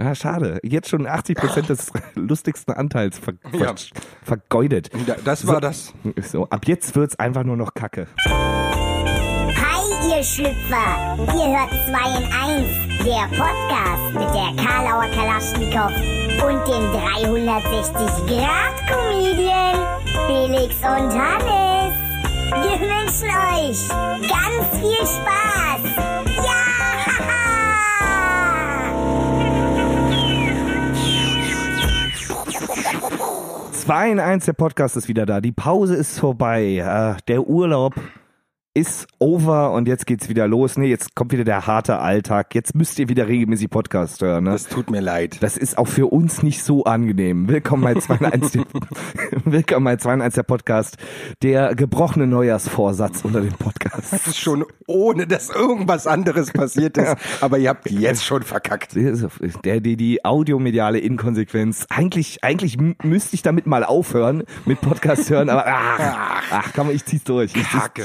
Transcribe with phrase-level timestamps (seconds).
[0.00, 0.58] Ja, schade.
[0.64, 3.74] Jetzt schon 80 Prozent des lustigsten Anteils ver Ja.
[3.76, 3.92] ver
[4.24, 4.90] vergeudet.
[5.06, 5.92] Da- Das war das.
[6.22, 8.08] So, ab jetzt wird's einfach nur noch Kacke.
[8.26, 11.16] Hi, ihr Schlüpfer!
[11.18, 12.66] Ihr hört 2 in 1,
[13.04, 15.92] der Podcast mit der Karlauer Kalaschnikow
[16.42, 19.76] und dem 360-Grad-Comedian
[20.26, 21.94] Felix und Hannes.
[22.50, 23.88] Wir wünschen euch
[24.28, 25.82] ganz viel Spaß!
[33.84, 35.42] 2 in 1, der Podcast ist wieder da.
[35.42, 36.76] Die Pause ist vorbei.
[36.76, 37.92] Äh, der Urlaub
[38.76, 40.76] ist over und jetzt geht's wieder los.
[40.76, 42.56] Nee, jetzt kommt wieder der harte Alltag.
[42.56, 44.42] Jetzt müsst ihr wieder regelmäßig Podcast hören.
[44.44, 44.50] Ne?
[44.50, 45.40] Das tut mir leid.
[45.44, 47.48] Das ist auch für uns nicht so angenehm.
[47.48, 48.64] Willkommen bei 2 in 1, der-
[49.44, 50.96] Willkommen bei 2 in 1, der Podcast.
[51.42, 54.12] Der gebrochene Neujahrsvorsatz unter dem Podcast.
[54.12, 57.14] Das ist schon ohne, dass irgendwas anderes passiert ist.
[57.40, 58.96] Aber ihr habt jetzt schon verkackt.
[58.96, 61.86] Der, die, die audiomediale Inkonsequenz.
[61.90, 67.04] Eigentlich, eigentlich müsste ich damit mal aufhören mit Podcast hören, aber ach, ach komm, ich
[67.04, 67.54] zieh's durch.
[67.54, 68.02] Ich Kacke.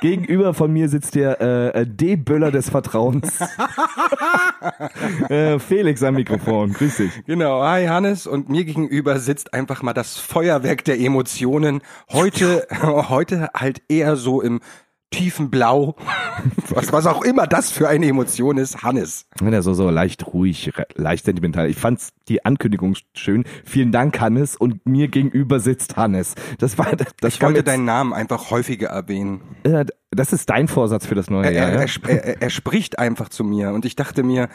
[0.00, 3.40] Gegenüber von mir sitzt der äh, D-Böller des Vertrauens.
[5.28, 6.72] äh, Felix am Mikrofon.
[6.72, 7.24] Grüß dich.
[7.26, 11.82] Genau, hi Hannes und mir gegenüber sitzt einfach mal das Feuerwerk der Emotionen.
[12.10, 14.60] Heute, heute halt eher so im
[15.10, 15.96] tiefen Blau.
[16.68, 19.26] Was, was auch immer das für eine Emotion ist, Hannes.
[19.40, 21.68] Wenn er so, so leicht ruhig, leicht sentimental.
[21.70, 23.44] Ich fand's die Ankündigung schön.
[23.64, 24.56] Vielen Dank, Hannes.
[24.56, 26.34] Und mir gegenüber sitzt Hannes.
[26.58, 29.40] Das war, das Ich wollte jetzt- deinen Namen einfach häufiger erwähnen.
[29.62, 31.70] äh, das ist dein Vorsatz für das neue Er, Jahr.
[31.70, 34.48] er, er, er, er spricht einfach zu mir und ich dachte mir,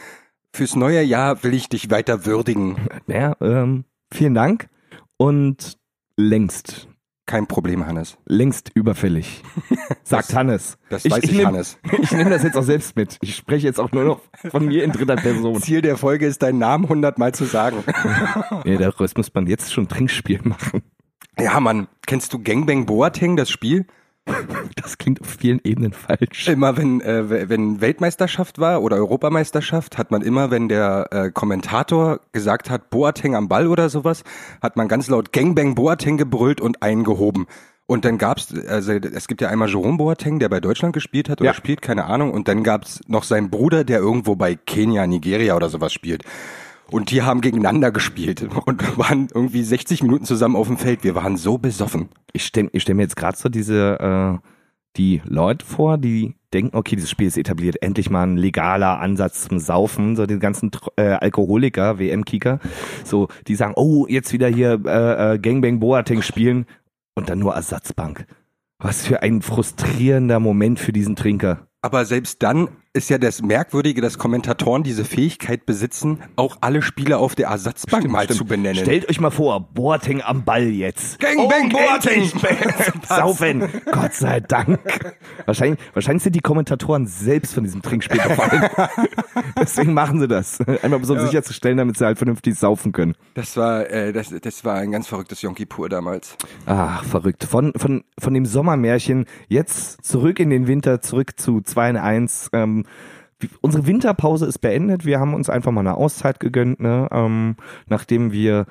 [0.52, 2.76] fürs neue Jahr will ich dich weiter würdigen.
[3.08, 4.68] Ja, ähm, vielen Dank
[5.16, 5.78] und
[6.16, 6.88] längst,
[7.32, 8.18] Kein Problem, Hannes.
[8.26, 9.42] längst überfällig,
[10.04, 10.76] sagt Das- Hannes.
[10.90, 11.78] das weiß ich, nehm, Hannes.
[12.02, 13.16] Ich nehme das jetzt auch selbst mit.
[13.22, 15.58] Ich spreche jetzt auch nur noch von mir in dritter Person.
[15.62, 17.82] Ziel der Folge ist, deinen Namen hundertmal zu sagen.
[18.66, 20.82] Nee, daraus muss man jetzt schon Trinkspiel machen.
[21.38, 23.86] ja, Mann, kennst du Gangbang Boateng, das Spiel?
[24.76, 26.48] Das klingt auf vielen Ebenen falsch.
[26.48, 32.20] Immer wenn, äh, wenn Weltmeisterschaft war oder Europameisterschaft, hat man immer, wenn der äh, Kommentator
[32.32, 34.24] gesagt hat, Boateng am Ball oder sowas,
[34.60, 37.46] hat man ganz laut Gangbang Boateng gebrüllt und eingehoben.
[37.86, 41.40] Und dann gab's, also es gibt ja einmal Jerome Boateng, der bei Deutschland gespielt hat
[41.40, 41.54] oder Ja.
[41.54, 42.30] spielt, keine Ahnung.
[42.32, 46.22] Und dann gab's noch seinen Bruder, der irgendwo bei Kenia, Nigeria oder sowas spielt.
[46.92, 51.04] Und die haben gegeneinander gespielt und waren irgendwie 60 Minuten zusammen auf dem Feld.
[51.04, 52.10] Wir waren so besoffen.
[52.32, 54.48] Ich stelle ich stell mir jetzt gerade so diese, äh,
[54.98, 59.48] die Leute vor, die denken, okay, dieses Spiel ist etabliert, endlich mal ein legaler Ansatz
[59.48, 62.60] zum Saufen, so die ganzen äh, Alkoholiker, WM-Kicker,
[63.04, 66.66] so, die sagen, oh, jetzt wieder hier äh, äh, Gangbang Boateng spielen
[67.14, 68.26] und dann nur Ersatzbank.
[68.78, 71.66] Was für ein frustrierender Moment für diesen Trinker.
[71.80, 77.20] Aber selbst dann ist ja das Merkwürdige, dass Kommentatoren diese Fähigkeit besitzen, auch alle Spieler
[77.20, 78.38] auf der Ersatzbank mal Stimmt.
[78.38, 78.82] zu benennen.
[78.84, 81.18] Stellt euch mal vor, Boateng am Ball jetzt.
[81.18, 82.22] Gang, bang, Boateng.
[82.22, 82.32] endlich
[83.08, 83.66] Saufen.
[83.90, 84.78] Gott sei Dank.
[85.46, 88.68] Wahrscheinlich, wahrscheinlich sind die Kommentatoren selbst von diesem Trinkspiel befallen.
[89.58, 90.60] Deswegen machen sie das.
[90.82, 91.24] Einmal um Ja.
[91.26, 93.14] sicherzustellen, damit sie halt vernünftig saufen können.
[93.34, 96.36] Das war, äh, das, das war ein ganz verrücktes Yonki pur damals.
[96.66, 97.44] Ach, verrückt.
[97.44, 102.50] Von, von, von dem Sommermärchen jetzt zurück in den Winter, zurück zu 2 in 1.
[102.52, 102.81] Ähm,
[103.38, 105.04] wie- unsere Winterpause ist beendet.
[105.04, 107.08] Wir haben uns einfach mal eine Auszeit gegönnt, ne?
[107.10, 107.56] ähm,
[107.88, 108.66] nachdem wir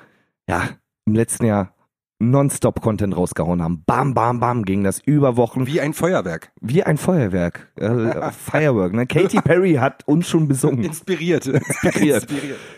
[0.48, 0.62] ja
[1.06, 1.74] im letzten Jahr
[2.20, 3.82] Nonstop-Content rausgehauen haben.
[3.84, 5.66] Bam, bam, bam ging das über Wochen.
[5.66, 6.52] Wie ein Feuerwerk.
[6.60, 7.72] Wie ein Feuerwerk.
[7.76, 8.92] Äh, Firework.
[8.92, 9.06] Ne?
[9.06, 11.46] Katy Perry hat uns schon besungen Inspiriert.
[11.46, 12.28] inspiriert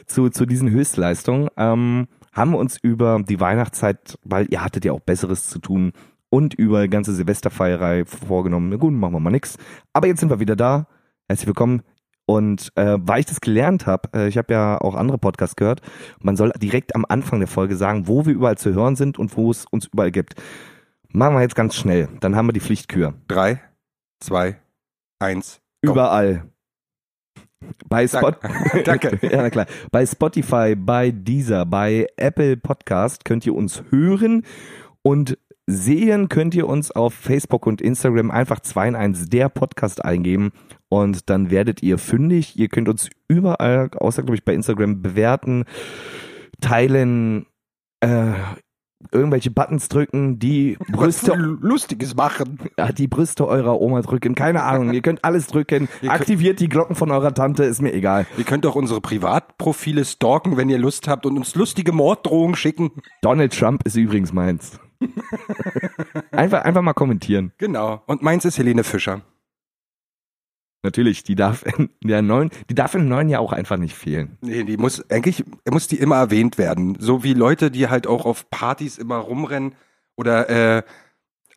[0.07, 5.01] zu, zu diesen Höchstleistungen, ähm, haben uns über die Weihnachtszeit, weil ihr hattet ja auch
[5.01, 5.93] Besseres zu tun,
[6.31, 8.69] und über die ganze Silvesterfeierei vorgenommen.
[8.69, 9.57] Na gut, machen wir mal nix.
[9.93, 10.89] Aber jetzt sind wir wieder da.
[11.27, 11.83] Herzlich willkommen.
[12.27, 15.81] Und äh, weil ich das gelernt habe, äh, ich habe ja auch andere Podcasts gehört,
[16.21, 19.35] man soll direkt am Anfang der Folge sagen, wo wir überall zu hören sind und
[19.37, 20.35] wo es uns überall gibt.
[21.09, 22.09] Machen wir jetzt ganz schnell.
[22.21, 23.15] Dann haben wir die Pflichtkür.
[23.29, 23.61] Drei,
[24.21, 24.57] zwei,
[25.19, 25.61] eins.
[25.85, 25.93] Go.
[25.93, 26.45] Überall.
[27.89, 28.33] Bei Spot
[28.85, 29.19] Danke.
[29.27, 29.67] ja, klar.
[29.91, 34.45] Bei Spotify, bei Deezer, bei Apple Podcast könnt ihr uns hören
[35.03, 40.05] und sehen könnt ihr uns auf Facebook und Instagram einfach 2 in 1 der Podcast
[40.05, 40.53] eingeben
[41.03, 42.57] und dann werdet ihr fündig.
[42.57, 45.65] Ihr könnt uns überall, außer glaube ich bei Instagram, bewerten,
[46.61, 47.47] teilen,
[48.01, 48.33] äh,
[49.11, 52.59] irgendwelche Buttons drücken, die Brüste Lustiges machen.
[52.97, 54.35] die Brüste eurer Oma drücken.
[54.35, 54.93] Keine Ahnung.
[54.93, 55.89] Ihr könnt alles drücken.
[56.03, 58.27] Ihr Aktiviert die Glocken von eurer Tante, ist mir egal.
[58.39, 62.93] Ihr könnt auch unsere Privatprofile stalken, wenn ihr Lust habt und uns lustige Morddrohungen schicken.
[63.21, 64.79] Donald Trump ist übrigens meins.
[66.31, 67.53] einfach, einfach mal kommentieren.
[67.59, 68.03] Genau.
[68.07, 69.23] Und meins ist Helene Fischer.
[70.85, 74.37] Natürlich, die darf in der neuen, die darf im neuen Jahr auch einfach nicht fehlen.
[74.43, 76.97] Nee, die muss, eigentlich muss die immer erwähnt werden.
[77.01, 79.75] So wie Leute, die halt auch auf Partys immer rumrennen
[80.15, 80.83] oder äh,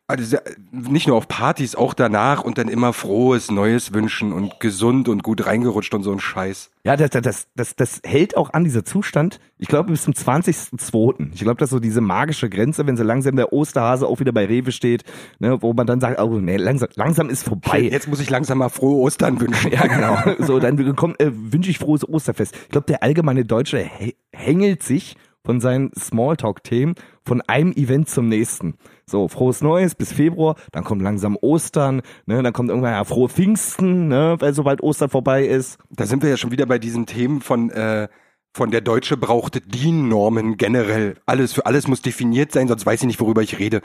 [0.08, 0.38] also
[0.72, 5.22] nicht nur auf Partys, auch danach und dann immer frohes Neues wünschen und gesund und
[5.22, 6.70] gut reingerutscht und so ein Scheiß.
[6.84, 9.38] Ja, das, das, das, das hält auch an, dieser Zustand.
[9.58, 11.32] Ich glaube, bis zum 20.02.
[11.34, 14.32] Ich glaube, das ist so diese magische Grenze, wenn so langsam der Osterhase auch wieder
[14.32, 15.04] bei Rewe steht,
[15.40, 17.82] ne, wo man dann sagt, oh nee, langsam, langsam ist vorbei.
[17.82, 19.58] Jetzt muss ich langsam mal frohe Ostern wünschen.
[19.78, 20.16] Ja, genau.
[20.38, 22.56] So, dann kommt, äh, wünsche ich frohes Osterfest.
[22.56, 23.88] Ich glaube, der allgemeine Deutsche
[24.32, 26.94] hängelt sich von seinen Smalltalk-Themen
[27.24, 28.74] von einem Event zum nächsten.
[29.08, 33.28] So, frohes Neues bis Februar, dann kommt langsam Ostern, ne, dann kommt irgendwann ja frohe
[33.28, 35.78] Pfingsten, ne, weil sobald Ostern vorbei ist.
[35.90, 38.08] Da sind wir ja schon wieder bei diesen Themen von, äh,
[38.52, 41.14] von der Deutsche braucht DIN-Normen generell.
[41.26, 43.80] Alles, für alles muss definiert sein, sonst weiß ich nicht, worüber ich rede.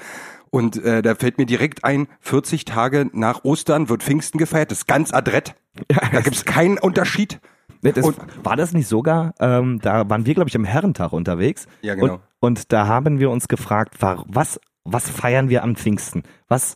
[0.50, 4.80] Und äh, da fällt mir direkt ein, 40 Tage nach Ostern wird Pfingsten gefeiert, das
[4.80, 5.56] ist ganz adrett.
[5.92, 7.40] Ja, da gibt's keinen Unterschied.
[7.82, 11.68] Das, und, war das nicht sogar, ähm, da waren wir, glaube ich, am Herrentag unterwegs.
[11.82, 12.14] Ja, genau.
[12.14, 16.24] Und, und da haben wir uns gefragt, was, was feiern wir am Pfingsten?
[16.48, 16.76] Was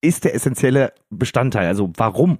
[0.00, 1.66] ist der essentielle Bestandteil?
[1.66, 2.38] Also warum?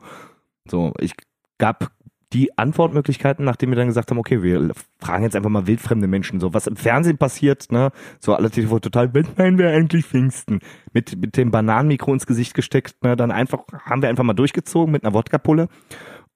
[0.68, 1.12] So, ich
[1.58, 1.90] gab
[2.32, 4.70] die Antwortmöglichkeiten, nachdem wir dann gesagt haben, okay, wir
[5.00, 7.90] fragen jetzt einfach mal wildfremde Menschen, so was im Fernsehen passiert, ne,
[8.20, 10.60] so alle TV total, wenn meinen wir eigentlich Pfingsten?
[10.92, 14.92] Mit, mit dem Bananenmikro ins Gesicht gesteckt, ne, dann einfach, haben wir einfach mal durchgezogen
[14.92, 15.68] mit einer Wodka-Pulle.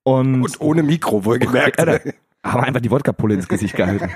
[0.03, 1.79] Und, und ohne Mikro, wohlgemerkt.
[1.87, 2.13] Ja,
[2.45, 4.11] haben einfach die Wodka-Pulle ins Gesicht gehalten.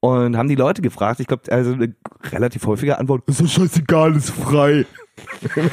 [0.00, 1.94] und haben die Leute gefragt, ich glaube, also eine
[2.24, 4.86] relativ häufige Antwort, ist doch scheißegal, ist frei.
[5.56, 5.64] ja.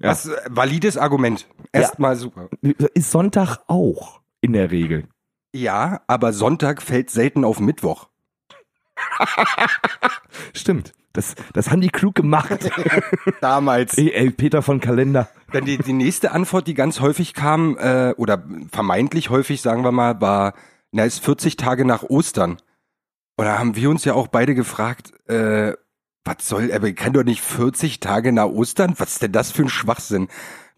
[0.00, 1.46] Das ist ein valides Argument.
[1.72, 2.16] Erstmal ja.
[2.16, 2.48] super.
[2.94, 5.04] Ist Sonntag auch in der Regel.
[5.52, 8.08] Ja, aber Sonntag fällt selten auf Mittwoch.
[10.54, 10.92] Stimmt.
[11.12, 12.70] Das, das haben die klug gemacht.
[13.40, 13.98] Damals.
[13.98, 15.28] Ey, ey, Peter von Kalender.
[15.52, 19.92] Dann die, die nächste Antwort, die ganz häufig kam, äh, oder vermeintlich häufig, sagen wir
[19.92, 20.54] mal, war,
[20.92, 22.58] na, ist 40 Tage nach Ostern.
[23.36, 25.72] Und da haben wir uns ja auch beide gefragt, äh,
[26.24, 28.94] was soll, aber kann doch nicht 40 Tage nach Ostern?
[28.98, 30.28] Was ist denn das für ein Schwachsinn?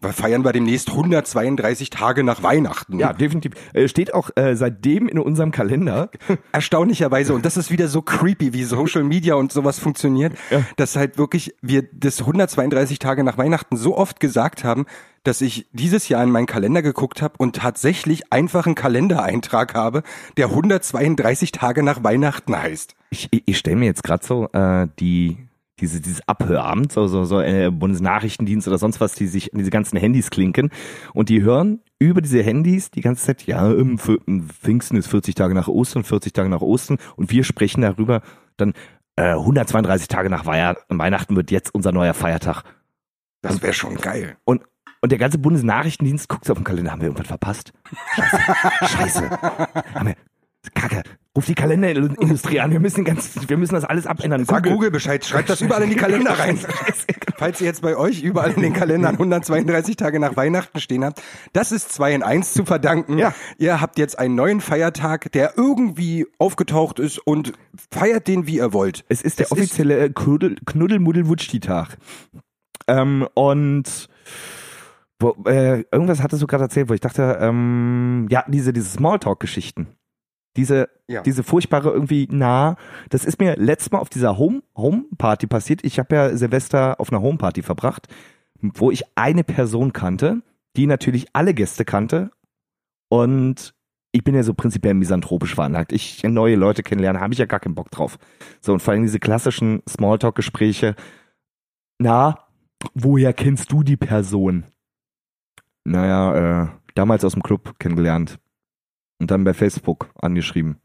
[0.03, 2.99] Wir feiern wir demnächst 132 Tage nach Weihnachten.
[2.99, 3.53] Ja, definitiv.
[3.73, 6.09] Äh, steht auch äh, seitdem in unserem Kalender.
[6.51, 7.33] Erstaunlicherweise.
[7.33, 10.63] Und das ist wieder so creepy, wie Social Media und sowas funktioniert, ja.
[10.75, 14.85] dass halt wirklich wir das 132 Tage nach Weihnachten so oft gesagt haben,
[15.23, 20.03] dass ich dieses Jahr in meinen Kalender geguckt habe und tatsächlich einfach einen Kalendereintrag habe,
[20.37, 22.95] der 132 Tage nach Weihnachten heißt.
[23.09, 25.37] Ich, ich, ich stelle mir jetzt gerade so äh, die
[25.79, 29.71] diese, dieses Abhöramt, so, so, so äh, Bundesnachrichtendienst oder sonst was, die sich an diese
[29.71, 30.69] ganzen Handys klinken
[31.13, 35.35] und die hören über diese Handys die ganze Zeit, ja, im, im Pfingsten ist 40
[35.35, 38.21] Tage nach Ostern, 40 Tage nach Ostern und wir sprechen darüber,
[38.57, 38.73] dann
[39.15, 42.63] äh, 132 Tage nach Weihnachten wird jetzt unser neuer Feiertag.
[43.41, 44.37] Das wäre schon geil.
[44.45, 44.63] Und,
[45.01, 47.73] und der ganze Bundesnachrichtendienst guckt auf den Kalender, haben wir irgendwas verpasst?
[48.15, 48.87] Scheiße.
[48.87, 49.29] Scheiße.
[49.93, 50.15] Haben wir,
[50.73, 51.03] Kacke.
[51.35, 52.69] Ruf die Kalenderindustrie an.
[52.69, 54.45] Wir müssen ganz, wir müssen das alles abändern.
[54.45, 55.25] Sag Google, Google Bescheid.
[55.25, 56.59] Schreibt das überall in die Kalender rein.
[57.37, 61.23] Falls ihr jetzt bei euch überall in den Kalendern 132 Tage nach Weihnachten stehen habt,
[61.51, 63.17] das ist zwei in eins zu verdanken.
[63.17, 63.33] Ja.
[63.57, 67.53] Ihr habt jetzt einen neuen Feiertag, der irgendwie aufgetaucht ist und
[67.89, 69.03] feiert den, wie ihr wollt.
[69.09, 71.97] Es ist der es offizielle Knuddel, Knuddel-Muddel-Wutschti-Tag.
[72.87, 74.07] Ähm, und
[75.19, 79.87] wo, äh, irgendwas hattest du gerade erzählt, wo ich dachte, ähm, ja, diese, diese Smalltalk-Geschichten.
[80.55, 81.21] Diese, ja.
[81.21, 82.75] diese furchtbare irgendwie nah.
[83.09, 85.83] Das ist mir letztes Mal auf dieser Home, Home Party passiert.
[85.83, 88.07] Ich habe ja Silvester auf einer Home Party verbracht,
[88.61, 90.41] wo ich eine Person kannte,
[90.75, 92.31] die natürlich alle Gäste kannte.
[93.09, 93.73] Und
[94.11, 95.91] ich bin ja so prinzipiell misanthropisch veranlagt.
[95.91, 98.19] Ich neue Leute kennenlernen, habe ich ja gar keinen Bock drauf.
[98.61, 100.95] So, und vor allem diese klassischen Smalltalk-Gespräche.
[101.97, 102.37] Na,
[102.93, 104.65] woher kennst du die Person?
[105.83, 108.39] Naja, äh, damals aus dem Club kennengelernt
[109.23, 110.81] und dann bei Facebook angeschrieben.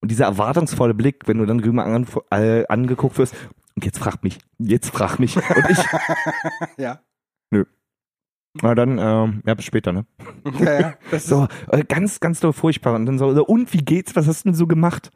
[0.00, 3.34] Und dieser erwartungsvolle Blick, wenn du dann drüben an, äh, angeguckt wirst,
[3.74, 5.36] und jetzt frag mich, jetzt frag mich.
[5.36, 5.78] Und ich.
[6.78, 7.02] ja.
[7.50, 7.66] Nö.
[8.54, 10.06] Na dann, ähm, ja, bis später, ne?
[10.60, 10.94] Ja, ja.
[11.10, 12.94] Das so, äh, ganz, ganz doll furchtbar.
[12.94, 14.16] Und dann so, und wie geht's?
[14.16, 15.10] Was hast du denn so gemacht?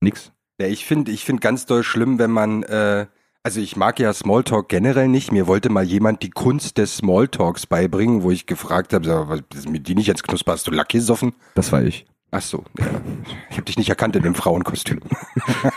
[0.00, 0.32] Nix.
[0.60, 3.06] Ja, ich finde, ich finde ganz doll schlimm, wenn man äh,
[3.42, 5.32] also ich mag ja Smalltalk generell nicht.
[5.32, 9.68] Mir wollte mal jemand die Kunst des Smalltalks beibringen, wo ich gefragt habe, was ist
[9.68, 10.52] mit die nicht jetzt knusper?
[10.52, 11.34] Hast du Lack gesoffen?
[11.54, 12.06] Das war ich.
[12.32, 12.86] Ach so, ja.
[13.50, 15.00] ich habe dich nicht erkannt in dem Frauenkostüm.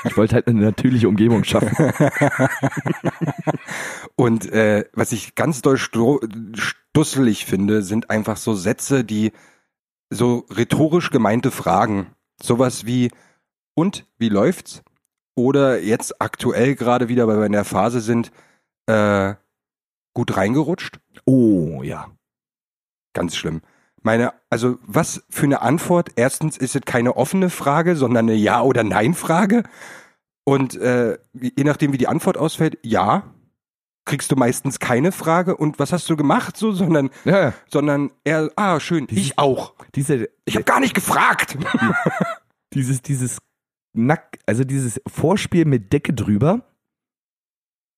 [0.06, 1.72] Ich wollte halt eine natürliche Umgebung schaffen.
[4.16, 9.32] Und äh, was ich ganz doll stusselig finde, sind einfach so Sätze, die
[10.12, 12.08] so rhetorisch gemeinte Fragen.
[12.42, 13.10] Sowas wie,
[13.74, 14.84] und, wie läuft's?
[15.36, 18.32] Oder jetzt aktuell gerade wieder, weil wir in der Phase sind,
[18.88, 19.34] äh,
[20.16, 21.00] Gut reingerutscht?
[21.26, 22.12] Oh, ja.
[23.14, 23.62] Ganz schlimm.
[24.04, 26.12] Meine, also was für eine Antwort?
[26.16, 29.64] Erstens ist es keine offene Frage, sondern eine Ja- oder Nein-Frage.
[30.44, 33.24] Und äh, je nachdem, wie die Antwort ausfällt, ja,
[34.06, 35.56] kriegst du meistens keine Frage.
[35.56, 36.58] Und was hast du gemacht?
[36.58, 39.74] So, sondern, Ja, sondern eher, ah, schön, ich auch.
[39.96, 41.58] diese, Ich habe gar nicht gefragt.
[42.74, 43.40] dieses, dieses
[43.94, 46.66] Nack, also dieses Vorspiel mit Decke drüber,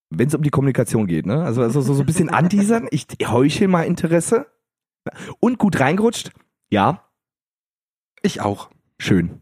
[0.10, 1.44] wenn es um die Kommunikation geht, ne?
[1.44, 4.48] Also, also so, so ein bisschen anteasern, ich heuchel mal Interesse.
[5.40, 6.32] Und gut reingerutscht,
[6.72, 7.08] ja,
[8.24, 8.72] Ich auch.
[9.00, 9.42] schön.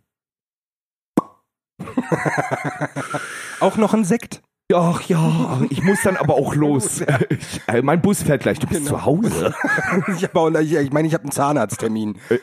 [3.59, 4.43] Auch noch ein Sekt.
[4.73, 7.01] Ach ja, ich muss dann aber auch los.
[7.67, 8.97] Äh, mein Bus fährt gleich, du bist Genau.
[8.97, 9.53] zu Hause.
[10.17, 12.17] Ich habe auch, ich, ich meine, ich habe einen Zahnarzttermin.
[12.29, 12.39] Äh, äh,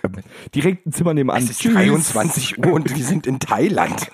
[0.55, 1.43] Direkt ein Zimmer nebenan.
[1.43, 1.75] Es ist Tschüss.
[1.75, 4.11] 23 Uhr und wir sind in Thailand.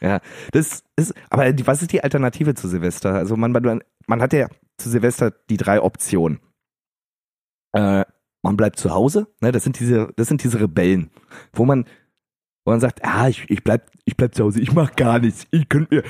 [0.00, 0.20] Ja,
[0.52, 3.14] das ist, aber die, was ist die Alternative zu Silvester?
[3.14, 6.40] Also man, man, man hat ja zu Silvester die drei Optionen.
[7.72, 8.04] Äh,
[8.42, 11.10] man bleibt zu Hause, ne, das sind diese, das sind diese Rebellen,
[11.54, 11.86] wo man,
[12.64, 15.46] wo man sagt, ah, ich, ich bleib, ich bleib zu Hause, ich mach gar nichts,
[15.50, 16.02] ich könnt mir,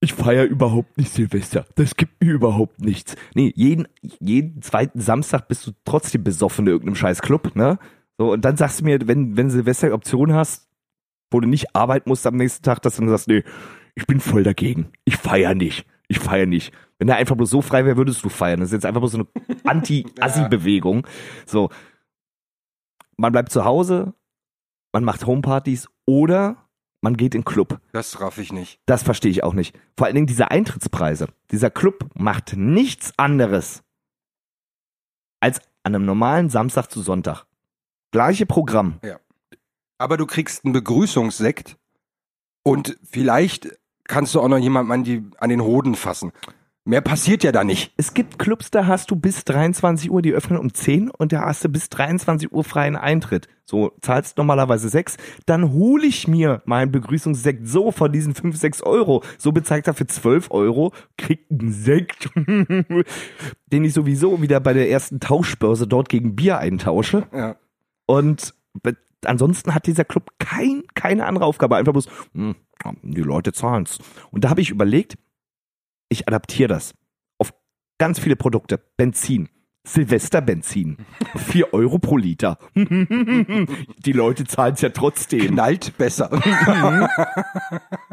[0.00, 3.16] ich feiere überhaupt nicht Silvester, das gibt mir überhaupt nichts.
[3.34, 3.86] Nee, jeden,
[4.20, 7.78] jeden zweiten Samstag bist du trotzdem besoffen in irgendeinem scheiß Club, ne?
[8.18, 10.68] So, und dann sagst du mir, wenn, wenn Silvester Option hast,
[11.30, 13.44] wo du nicht arbeiten musst am nächsten Tag, dass du dann sagst, nee,
[13.94, 14.92] ich bin voll dagegen.
[15.04, 15.86] Ich feier nicht.
[16.08, 16.72] Ich feier nicht.
[16.98, 18.60] Wenn der einfach bloß so frei wäre, würdest du feiern.
[18.60, 19.28] Das ist jetzt einfach bloß so eine
[19.64, 21.06] Anti-Assi-Bewegung.
[21.46, 21.70] So.
[23.16, 24.14] Man bleibt zu Hause,
[24.92, 26.56] man macht Homepartys oder
[27.00, 27.80] man geht in Club.
[27.92, 28.80] Das raff ich nicht.
[28.86, 29.78] Das verstehe ich auch nicht.
[29.96, 31.28] Vor allen Dingen diese Eintrittspreise.
[31.50, 33.82] Dieser Club macht nichts anderes
[35.40, 37.46] als an einem normalen Samstag zu Sonntag.
[38.10, 39.00] Gleiche Programm.
[39.98, 41.76] Aber du kriegst einen Begrüßungssekt
[42.62, 43.68] und vielleicht
[44.04, 46.32] kannst du auch noch jemanden an, die, an den Hoden fassen.
[46.84, 47.92] Mehr passiert ja da nicht.
[47.98, 51.42] Es gibt Clubs, da hast du bis 23 Uhr, die öffnen um 10 und da
[51.42, 53.48] hast du bis 23 Uhr freien Eintritt.
[53.66, 58.82] So, zahlst normalerweise 6, dann hole ich mir meinen Begrüßungssekt so von diesen 5, 6
[58.82, 59.22] Euro.
[59.36, 64.90] So bezahlt er für 12 Euro, kriegt einen Sekt, den ich sowieso wieder bei der
[64.90, 67.26] ersten Tauschbörse dort gegen Bier eintausche.
[67.32, 67.56] Ja.
[68.06, 68.54] Und
[69.24, 71.76] ansonsten hat dieser Club kein, keine andere Aufgabe.
[71.76, 72.56] Einfach bloß, hm,
[73.02, 73.98] die Leute zahlen's.
[74.30, 75.18] Und da habe ich überlegt,
[76.10, 76.92] ich adaptiere das
[77.38, 77.54] auf
[77.98, 78.78] ganz viele Produkte.
[78.96, 79.48] Benzin.
[79.86, 80.98] Silvesterbenzin.
[81.36, 82.58] 4 Euro pro Liter.
[82.74, 85.40] Die Leute zahlen's ja trotzdem.
[85.48, 86.30] Knallt besser.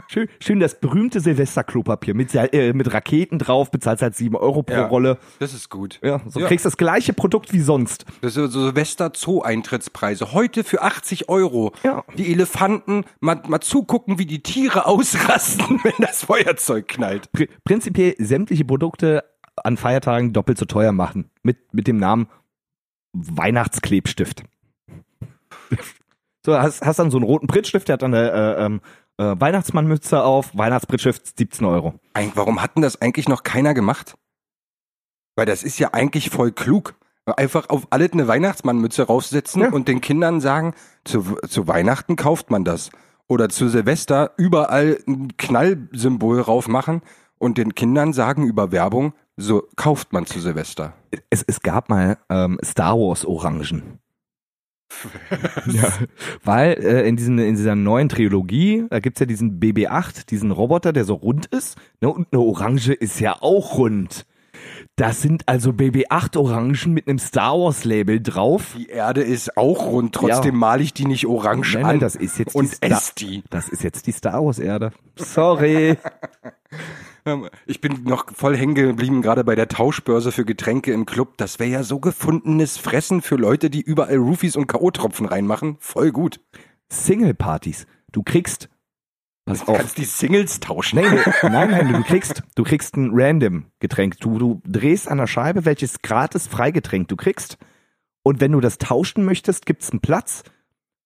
[0.10, 4.74] Schön, schön das berühmte Silvesterklopapier mit, äh, mit Raketen drauf, bezahlst halt 7 Euro pro
[4.74, 4.88] Ja.
[4.88, 5.18] Rolle.
[5.40, 6.00] Das ist gut.
[6.02, 6.48] Ja, so Ja.
[6.48, 8.06] kriegst das gleiche Produkt wie sonst.
[8.22, 10.32] Das sind so Silvester-Zoo-Eintrittspreise.
[10.32, 11.74] Heute für 80 Euro.
[11.84, 12.06] Ja.
[12.18, 17.30] Die Elefanten, mal, mal zugucken, wie die Tiere ausrasten, wenn das Feuerzeug knallt.
[17.34, 19.26] Pr prinzipiell sämtliche Produkte
[19.64, 21.30] an Feiertagen doppelt so teuer machen.
[21.44, 22.28] Mit, mit dem Namen
[23.14, 24.44] Weihnachtsklebstift.
[26.46, 28.82] so, hast, hast dann so einen roten Prittstift, der hat dann eine äh, ähm,
[29.18, 31.96] äh, Weihnachtsmannmütze auf, Weihnachtsprittstift 17 Euro.
[32.14, 34.16] Eig- Warum hat denn das eigentlich noch keiner gemacht?
[35.36, 36.96] Weil das ist ja eigentlich voll klug.
[37.26, 39.70] Einfach auf alles eine Weihnachtsmannmütze raufsetzen Ja.
[39.72, 40.74] und den Kindern sagen,
[41.04, 42.90] zu, zu Weihnachten kauft man das.
[43.28, 47.02] Oder zu Silvester überall ein Knallsymbol raufmachen
[47.38, 50.94] und den Kindern sagen über Werbung, so kauft man zu Silvester.
[51.30, 54.00] Es, es gab mal ähm, Star Wars Orangen.
[55.68, 55.92] ja,
[56.44, 60.94] weil äh, in, diesen, in dieser neuen Trilogie, da gibt's ja diesen BB-8, diesen Roboter,
[60.94, 61.78] der so rund ist.
[62.02, 64.26] Ne, und eine Orange ist ja auch rund.
[64.96, 68.74] Das sind also BB-8 Orangen mit einem Star Wars Label drauf.
[68.76, 70.60] Die Erde ist auch rund, trotzdem Ja.
[70.60, 71.90] male ich die nicht orange Nein, an.
[71.92, 73.44] nein, das ist jetzt die und Star- ess die.
[73.52, 74.94] Das ist jetzt die Star Wars Erde.
[75.16, 75.98] Sorry.
[77.28, 81.38] Ähm, Ich bin noch voll hängen geblieben, gerade bei der Tauschbörse für Getränke im Club.
[81.38, 85.78] Das wäre ja so gefundenes Fressen für Leute, die überall Roofies und K.O.-Tropfen reinmachen.
[85.80, 86.40] Voll gut.
[86.90, 87.86] Single-Partys.
[88.12, 88.70] Du kriegst.
[89.46, 89.78] Pass Du auf.
[89.78, 91.00] kannst die Singles tauschen.
[91.00, 94.20] Nein, nee, nein, nein, du kriegst, du kriegst ein random Getränk.
[94.20, 97.58] Du, du drehst an der Scheibe, welches gratis Freigetränk du kriegst.
[98.24, 100.44] Und wenn du das tauschen möchtest, gibt's einen Platz,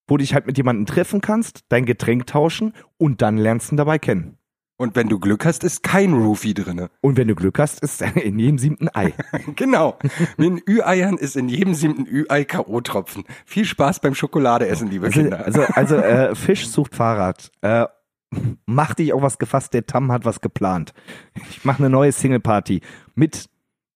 [0.08, 3.78] wo dich halt mit jemandem treffen kannst, dein Getränk tauschen und dann lernst du ihn
[3.78, 4.38] dabei kennen.
[4.78, 6.90] Und wenn du Glück hast, ist kein Roofie drinne.
[7.02, 9.12] Und wenn du Glück hast, ist in jedem siebten Ei.
[9.54, 9.98] Genau.
[10.36, 13.24] Mit den Ü-Eiern ist in jedem siebten Ü-Ei K.O.-Tropfen.
[13.44, 15.44] Viel Spaß beim Schokoladeessen, liebe Also, Kinder.
[15.44, 17.52] also, also äh, Fisch sucht Fahrrad.
[17.60, 17.86] Äh,
[18.66, 20.94] mach dich auf was gefasst, der Tam hat was geplant.
[21.50, 22.80] Ich mache eine neue Single-Party
[23.14, 23.46] mit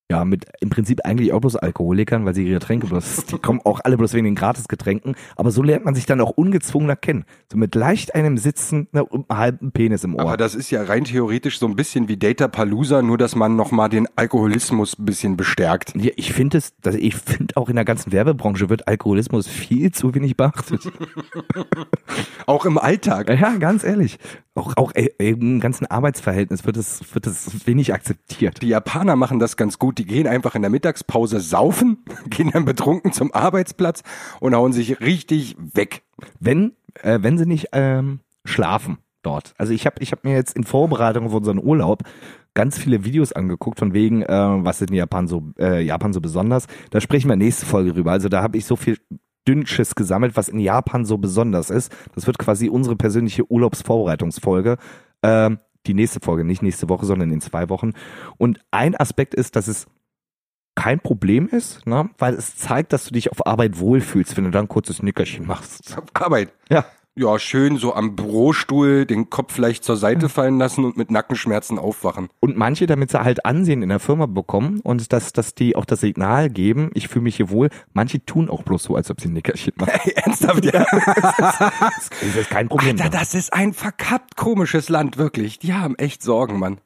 [0.09, 3.61] Ja, mit im Prinzip eigentlich auch bloß Alkoholikern, weil sie ihre Getränke bloß, die kommen
[3.65, 5.17] auch alle bloß wegen den Gratisgetränken.
[5.35, 7.25] Aber so lernt man sich dann auch ungezwungener kennen.
[7.51, 10.21] So mit leicht einem Sitzen und einem halben Penis im Ohr.
[10.21, 13.57] Aber das ist ja rein theoretisch so ein bisschen wie Data Palooza, nur dass man
[13.57, 15.93] nochmal den Alkoholismus ein bisschen bestärkt.
[15.97, 19.91] ja, ich finde es, dass ich finde auch in der ganzen Werbebranche wird Alkoholismus viel
[19.91, 20.93] zu wenig beachtet.
[22.47, 23.29] Auch im Alltag.
[23.29, 24.19] ja, ganz ehrlich.
[24.57, 28.63] Auch, auch äh, im ganzen Arbeitsverhältnis wird es, wird es wenig akzeptiert.
[28.63, 29.99] Die Japaner machen das ganz gut.
[29.99, 34.03] Die gehen einfach in der Mittagspause saufen, gehen dann betrunken zum Arbeitsplatz
[34.41, 36.03] und hauen sich richtig weg.
[36.41, 36.73] wenn,
[37.03, 39.55] äh, wenn sie nicht ähm, schlafen dort.
[39.59, 42.03] Also ich habe ich hab mir jetzt in Vorbereitung auf unseren Urlaub
[42.55, 46.23] ganz viele Videos angeguckt von wegen, äh, was ist in Japan so, äh, Japan so
[46.23, 46.67] besonders.
[46.91, 48.13] Da sprechen wir nächste Folge drüber.
[48.13, 48.97] Also da habe ich so viel
[49.47, 51.95] Dünnschiss gesammelt, was in Japan so besonders ist.
[52.15, 54.77] Das wird quasi unsere persönliche Urlaubsvorbereitungsfolge.
[55.23, 57.93] Ähm, die nächste Folge, nicht nächste Woche, sondern in zwei Wochen.
[58.39, 59.87] Und ein Aspekt ist, dass es
[60.75, 62.11] kein Problem ist, ne?
[62.19, 65.47] weil es zeigt, dass du dich auf Arbeit wohlfühlst, wenn du dann ein kurzes Nickerchen
[65.47, 65.97] machst.
[65.97, 66.53] Auf Arbeit.
[66.69, 66.85] Ja.
[67.19, 71.79] Ja, schön so am Bürostuhl den Kopf vielleicht zur Seite fallen lassen und mit Nackenschmerzen
[71.79, 72.29] aufwachen.
[72.41, 75.87] Und manche, damit sie halt Ansehen in der Firma bekommen und dass, dass die auch
[75.87, 79.23] das Signal geben, ich fühle mich hier wohl, manche tun auch bloß so, als ob
[79.23, 79.99] sie ein Nickerchen machen.
[80.15, 80.85] Ernsthaft, ja.
[80.91, 83.01] Das ist kein Problem.
[83.01, 85.59] Alter, das ist ein verkappt komisches Land, wirklich.
[85.59, 86.83] Die haben echt Sorgen, Mann.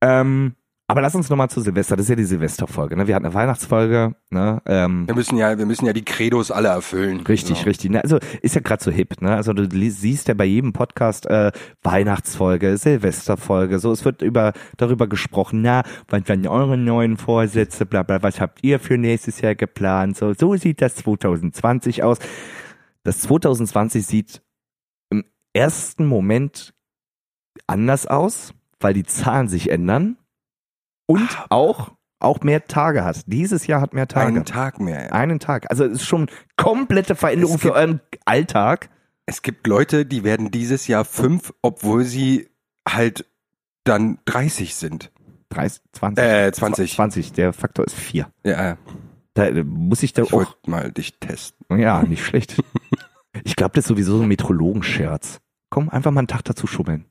[0.00, 0.56] ähm,
[0.92, 2.98] aber lass uns nochmal zu Silvester, das ist ja die Silvesterfolge.
[2.98, 3.06] Ne?
[3.06, 4.60] Wir hatten eine Weihnachtsfolge, ne?
[4.66, 7.22] ähm, Wir müssen ja, wir müssen ja die Credos alle erfüllen.
[7.22, 7.64] Richtig, So.
[7.64, 7.90] richtig.
[7.92, 8.02] Ne?
[8.02, 9.22] Also ist ja gerade so hip.
[9.22, 9.34] Ne?
[9.34, 11.50] Also du siehst ja bei jedem Podcast äh,
[11.82, 13.78] Weihnachtsfolge, Silvesterfolge.
[13.78, 15.62] So, es wird über darüber gesprochen.
[15.62, 17.86] Na, was waren eure neuen Vorsätze?
[17.86, 18.22] Bla bla.
[18.22, 20.18] Was habt ihr für nächstes Jahr geplant?
[20.18, 22.18] So, so sieht das 2020 aus.
[23.02, 24.42] Das 2020 sieht
[25.08, 26.74] im ersten Moment
[27.66, 30.18] anders aus, weil die Zahlen sich ändern
[31.06, 33.22] und auch auch mehr Tage hat.
[33.26, 34.28] Dieses Jahr hat mehr Tage.
[34.28, 35.06] Einen Tag mehr.
[35.06, 35.12] Ja.
[35.12, 35.68] Einen Tag.
[35.70, 38.90] Also es ist schon komplette Veränderung Es für gibt- euren Alltag.
[39.26, 42.48] Es gibt Leute, die werden dieses Jahr fünf, obwohl sie
[42.88, 43.26] halt
[43.82, 45.10] dann 30 sind.
[45.48, 46.24] 30, 20.
[46.24, 46.94] Äh, 20.
[46.94, 47.32] 20.
[47.32, 48.28] Der Faktor ist 4.
[48.46, 48.76] Ja,
[49.34, 50.32] Da äh, muss ich da ich auch.
[50.32, 51.78] wollte mal dich testen.
[51.80, 52.62] Ja, nicht schlecht.
[53.42, 55.40] ich glaube, das ist sowieso so ein Metrologenscherz.
[55.70, 57.06] Komm, einfach mal einen Tag dazu schummeln.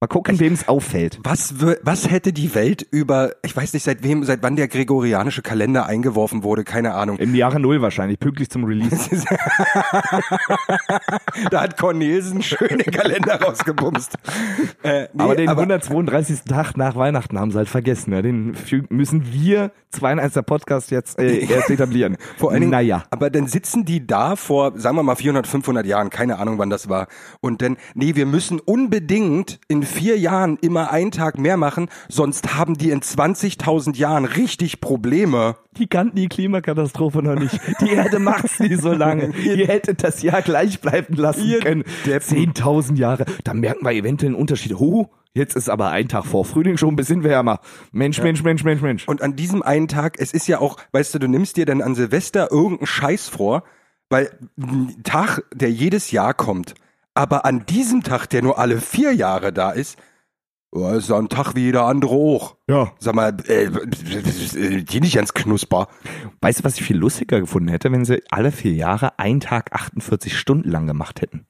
[0.00, 1.18] Mal gucken, wem es auffällt.
[1.24, 5.42] Was, was hätte die Welt über, ich weiß nicht, seit wem, seit wann der gregorianische
[5.42, 7.16] Kalender eingeworfen wurde, keine Ahnung.
[7.18, 9.10] Im Jahre Null wahrscheinlich, pünktlich zum Release.
[11.50, 14.14] da hat Cornelsen schön den Kalender rausgebumst.
[14.84, 16.42] Äh, nee, aber den 132.
[16.42, 18.12] Tag nach Weihnachten haben sie halt vergessen.
[18.12, 18.22] Ja?
[18.22, 20.46] Den fü- müssen wir, 92.
[20.46, 22.18] Podcast, jetzt äh, erst etablieren.
[22.36, 23.02] Vor allen Dingen, naja.
[23.10, 26.70] aber dann sitzen die da vor, sagen wir mal 400, 500 Jahren, keine Ahnung wann
[26.70, 27.08] das war.
[27.40, 32.54] Und dann, nee, wir müssen unbedingt in vier Jahren immer einen Tag mehr machen, sonst
[32.54, 35.56] haben die in 20.000 Jahren richtig Probleme.
[35.76, 37.58] Die kannten die Klimakatastrophe noch nicht.
[37.80, 39.34] Die Erde macht's nie so lange.
[39.36, 41.84] Ihr hättet das Jahr gleich bleiben lassen Ihr können.
[42.06, 42.52] Deppen.
[42.52, 43.24] 10.000 Jahre.
[43.44, 44.74] Da merken wir eventuell einen Unterschied.
[44.74, 47.60] Oh, jetzt ist aber ein Tag vor Frühling schon ein bisschen wärmer.
[47.92, 49.08] Mensch, Mensch, Mensch, Mensch, Mensch.
[49.08, 51.82] Und an diesem einen Tag, es ist ja auch, weißt du, du nimmst dir dann
[51.82, 53.62] an Silvester irgendeinen Scheiß vor,
[54.10, 56.74] weil ein Tag, der jedes Jahr kommt,
[57.14, 59.98] aber an diesem Tag, der nur alle vier Jahre da ist,
[60.72, 62.56] oh, ist so ein Tag wie jeder andere auch.
[62.68, 62.92] Ja.
[62.98, 63.70] Sag mal, äh,
[64.82, 65.88] die nicht ganz knusper.
[66.40, 69.72] Weißt du, was ich viel lustiger gefunden hätte, wenn sie alle vier Jahre einen Tag
[69.72, 71.46] 48 Stunden lang gemacht hätten?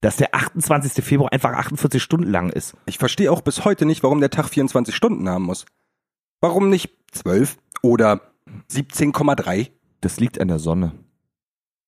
[0.00, 1.04] Dass der 28.
[1.04, 2.76] Februar einfach 48 Stunden lang ist.
[2.86, 5.64] Ich verstehe auch bis heute nicht, warum der Tag 24 Stunden haben muss.
[6.40, 8.20] Warum nicht 12 oder
[8.70, 9.70] 17,3?
[10.00, 10.92] Das liegt an der Sonne.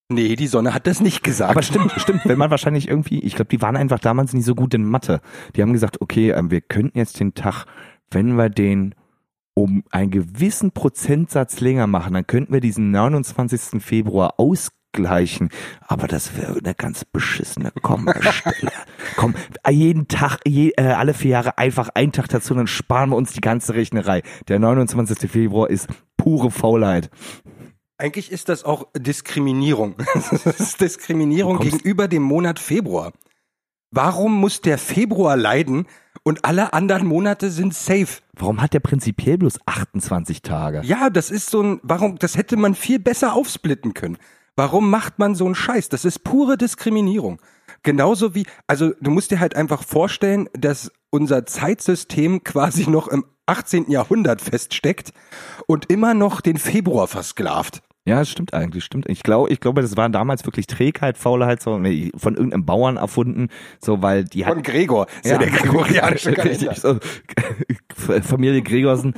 [0.07, 1.49] Nee, die Sonne hat das nicht gesagt.
[1.49, 2.21] Aber stimmt, stimmt.
[2.25, 5.19] Wenn man wahrscheinlich irgendwie, ich glaube, die waren einfach damals nicht so gut in Mathe.
[5.55, 7.65] Die haben gesagt, okay, ähm, wir könnten jetzt den Tag,
[8.11, 8.93] wenn wir den
[9.55, 13.81] um einen gewissen Prozentsatz länger machen, dann könnten wir diesen 29.
[13.81, 15.49] Februar ausgleichen.
[15.81, 18.71] Aber das wäre eine ganz beschissene Kommastelle.
[19.15, 19.33] Komm,
[19.69, 23.31] jeden Tag, je, äh, alle vier Jahre einfach einen Tag dazu, dann sparen wir uns
[23.31, 24.21] die ganze Rechnerei.
[24.49, 25.31] Der 29.
[25.31, 25.87] Februar ist
[26.17, 27.09] pure Faulheit.
[27.97, 29.95] Eigentlich ist das auch Diskriminierung.
[30.13, 33.13] Das ist Diskriminierung gegenüber dem Monat Februar.
[33.91, 35.87] Warum muss der Februar leiden
[36.23, 38.21] und alle anderen Monate sind safe?
[38.33, 40.81] Warum hat der prinzipiell bloß 28 Tage?
[40.83, 44.17] Ja, das ist so ein, warum, das hätte man viel besser aufsplitten können.
[44.57, 45.89] Warum macht man so einen Scheiß?
[45.89, 47.41] Das ist pure Diskriminierung.
[47.83, 53.25] Genauso wie, also du musst dir halt einfach vorstellen, dass unser Zeitsystem quasi noch im
[53.45, 53.89] 18.
[53.89, 55.13] Jahrhundert feststeckt
[55.65, 57.81] und immer noch den Februar versklavt.
[58.07, 59.09] Ja, das stimmt eigentlich, stimmt.
[59.09, 62.97] Ich glaube, ich glaube, das war damals wirklich Trägheit, Faulheit, so nee, von irgendeinem Bauern
[62.97, 63.47] erfunden,
[63.79, 65.07] so weil die Von Gregor.
[65.23, 66.99] Ist ja, der gregorianische Kalender.
[68.21, 69.15] Familie Gregorsen.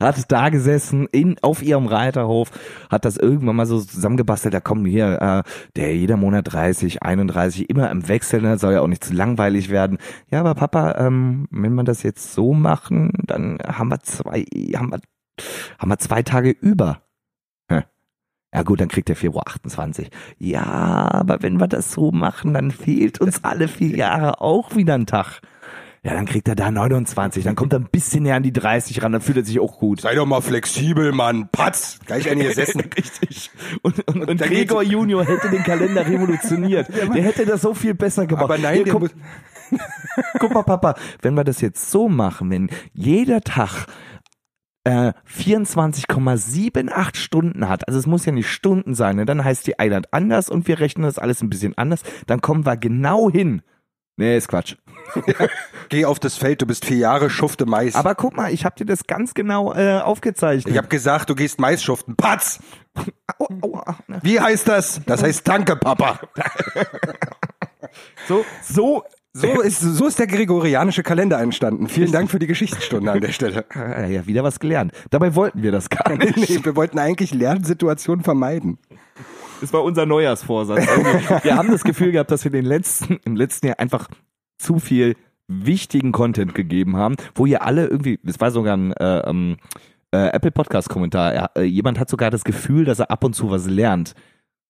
[0.00, 2.50] Hat da gesessen in, auf ihrem Reiterhof,
[2.90, 7.70] hat das irgendwann mal so zusammengebastelt, da kommen hier, äh, der jeder Monat 30, 31,
[7.70, 9.98] immer im Wechsel, ne, soll ja auch nicht zu langweilig werden.
[10.30, 14.90] Ja, aber Papa, ähm, wenn wir das jetzt so machen, dann haben wir zwei, haben
[14.90, 15.00] wir,
[15.78, 17.02] haben wir zwei Tage über.
[18.52, 20.10] Ja gut, dann kriegt der Februar 28.
[20.38, 24.94] Ja, aber wenn wir das so machen, dann fehlt uns alle vier Jahre auch wieder
[24.94, 25.40] ein Tag.
[26.02, 29.02] Ja, dann kriegt er da 29, dann kommt er ein bisschen näher an die 30
[29.02, 30.00] ran, dann fühlt er sich auch gut.
[30.00, 31.50] Sei doch mal flexibel, Mann.
[31.52, 31.98] Patz.
[32.06, 32.80] Gleich eine gesessen.
[32.96, 33.50] Richtig.
[33.82, 36.88] Und, und, und dann Gregor Junior hätte den Kalender revolutioniert.
[37.14, 38.44] Der hätte das so viel besser gemacht.
[38.44, 39.10] Aber nein, Hier, guck,
[40.38, 43.84] guck mal, Papa, wenn wir das jetzt so machen, wenn jeder Tag
[44.84, 49.26] äh, 24,78 Stunden hat, also es muss ja nicht Stunden sein, ne?
[49.26, 52.64] dann heißt die Einheit anders und wir rechnen das alles ein bisschen anders, dann kommen
[52.64, 53.60] wir genau hin.
[54.20, 54.76] Nee, ist Quatsch.
[55.88, 57.94] geh auf das Feld, du bist vier Jahre, schufte Mais.
[57.94, 60.70] Aber guck mal, ich habe dir das ganz genau äh, aufgezeichnet.
[60.70, 62.16] ich habe gesagt, du gehst Mais schuften.
[62.16, 62.60] Patz.
[63.38, 63.96] Au, aua.
[64.22, 65.00] Wie heißt das?
[65.06, 66.20] Das heißt Danke, Papa.
[68.28, 71.88] So, so So ist, so ist der gregorianische Kalender entstanden.
[71.88, 73.64] Vielen Dank für die Geschichtsstunde an der Stelle.
[73.74, 74.92] äh, ja, wieder was gelernt.
[75.10, 76.36] Dabei wollten wir das gar nicht.
[76.36, 78.78] Nee, wir wollten eigentlich Lernsituationen vermeiden.
[79.60, 80.86] Das war unser Neujahrsvorsatz.
[80.86, 81.44] Irgendwie.
[81.44, 84.08] Wir haben das Gefühl gehabt, dass wir den letzten, im letzten Jahr einfach
[84.58, 85.16] zu viel
[85.48, 89.56] wichtigen Content gegeben haben, wo ihr alle irgendwie, es war sogar ein äh, ähm,
[90.12, 93.50] äh, Apple Podcast Kommentar, äh, jemand hat sogar das Gefühl, dass er ab und zu
[93.50, 94.14] was lernt.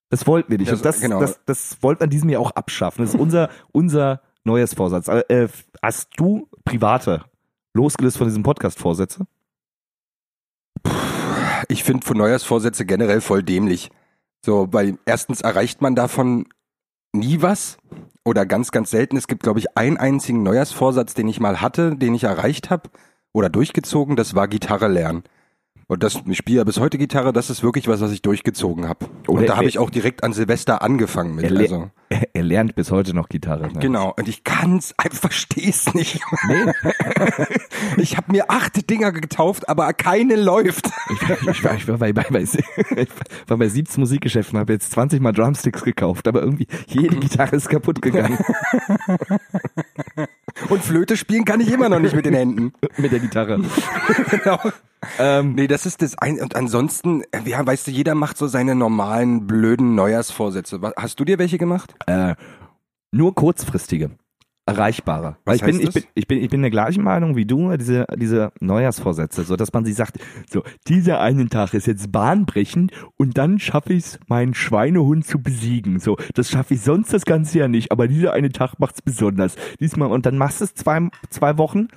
[0.08, 0.72] Das wollten wir nicht.
[0.72, 1.20] Das- das, genau.
[1.20, 3.04] das, das wollten wir an diesem Jahr auch abschaffen.
[3.04, 5.08] Das ist unser, unser Neujahrsvorsatz.
[5.08, 5.48] Äh,
[5.82, 7.24] hast du private,
[7.74, 9.26] losgelöst von diesem Podcast Vorsätze?
[11.68, 13.90] Ich finde von Neujahrsvorsätze generell voll dämlich.
[14.44, 16.46] So, weil erstens erreicht man davon
[17.12, 17.78] nie was
[18.24, 19.16] oder ganz, ganz selten.
[19.16, 22.90] Es gibt, glaube ich, einen einzigen Neujahrsvorsatz, den ich mal hatte, den ich erreicht habe
[23.32, 24.16] oder durchgezogen.
[24.16, 25.24] Das war Gitarre lernen.
[25.90, 28.88] Und das, ich spiele ja bis heute Gitarre, das ist wirklich was, was ich durchgezogen
[28.88, 29.06] habe.
[29.26, 31.46] Und da habe ich auch direkt an Silvester angefangen mit.
[31.50, 33.66] Er, Also, er, er lernt bis heute noch Gitarre.
[33.72, 33.80] Ne?
[33.80, 34.14] genau.
[34.16, 36.20] Und ich kann's einfach versteh's nicht.
[37.96, 40.86] ich habe mir acht Dinger getauft, aber keine läuft.
[41.10, 43.08] Ich, war- ich, war, ich, war bei, bei, bei, ich
[43.48, 47.68] war bei 17 Musikgeschäften, habe jetzt 20 Mal Drumsticks gekauft, aber irgendwie jede Gitarre ist
[47.68, 48.38] kaputt gegangen
[50.68, 52.72] Und Flöte spielen kann ich immer noch nicht mit den Händen.
[52.96, 53.60] mit der Gitarre.
[54.30, 54.58] genau.
[55.18, 58.74] Ähm, Nee, das ist das ein und ansonsten, ja, weißt du, jeder macht so seine
[58.74, 60.80] normalen blöden Neujahrsvorsätze.
[60.96, 61.94] Hast du dir welche gemacht?
[62.06, 62.34] äh,
[63.12, 64.10] nur kurzfristige,
[64.70, 65.36] erreichbare.
[65.44, 68.06] Weil ich bin, ich bin, ich bin, ich bin der gleichen Meinung wie du, diese,
[68.16, 70.18] diese Neujahrsvorsätze, so dass man sich sagt,
[70.50, 75.42] so, dieser einen Tag ist jetzt bahnbrechend und dann schaffe ich es, meinen Schweinehund zu
[75.42, 76.00] besiegen.
[76.00, 79.56] So, das schaffe ich sonst das ganze Jahr nicht, aber dieser eine Tag macht's besonders.
[79.80, 81.88] Diesmal, und dann machst du es zwei, zwei Wochen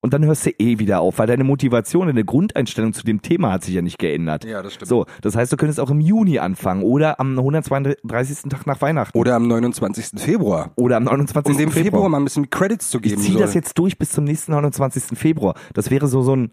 [0.00, 3.50] und dann hörst du eh wieder auf, weil deine Motivation, deine Grundeinstellung zu dem Thema
[3.52, 4.44] hat sich ja nicht geändert.
[4.44, 4.88] Ja, das stimmt.
[4.88, 8.42] So, das heißt, du könntest auch im Juni anfangen oder am 132.
[8.50, 10.20] Tag nach Weihnachten Oder am 29.
[10.20, 10.70] Februar.
[10.76, 11.52] oder am 29.
[11.52, 12.08] Um dem Februar, Februar.
[12.08, 13.22] mal ein bisschen Credits zu Ich geben.
[13.22, 13.40] ziehe so.
[13.40, 15.18] das jetzt durch bis zum nächsten 29.
[15.18, 15.54] Februar.
[15.74, 16.52] Das wäre so so ein,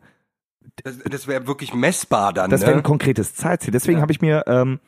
[0.83, 2.49] Das, das wäre wirklich messbar dann.
[2.49, 2.77] das wäre ne?
[2.77, 3.71] ein konkretes Zeitziel.
[3.71, 4.01] Deswegen Ja.
[4.01, 4.79] habe ich mir ähm,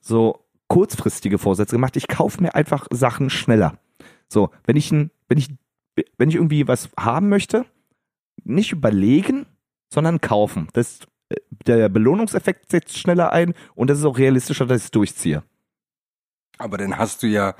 [0.00, 1.96] so kurzfristige Vorsätze gemacht.
[1.96, 3.78] Ich kaufe mir einfach Sachen schneller.
[4.28, 5.48] So, wenn ich ein, wenn ich,
[6.18, 7.64] wenn ich irgendwie was haben möchte,
[8.44, 9.46] nicht überlegen,
[9.92, 10.68] sondern kaufen.
[10.72, 14.90] Das, äh, der Belohnungseffekt setzt schneller ein und das ist auch realistischer, dass ich es
[14.90, 15.42] durchziehe.
[16.58, 17.54] Aber dann hast du ja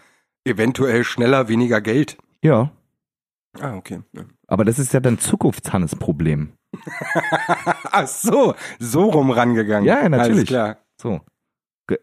[0.44, 2.16] eventuell schneller weniger Geld.
[2.42, 2.70] Ja.
[3.60, 4.00] Ah, okay.
[4.12, 4.24] Ja.
[4.46, 6.52] Aber das ist ja dann Zukunftshannes-Problem.
[7.90, 9.86] Ach so, so rum rangegangen.
[9.86, 10.36] Ja, ja, natürlich.
[10.36, 10.78] Alles klar.
[11.00, 11.20] So.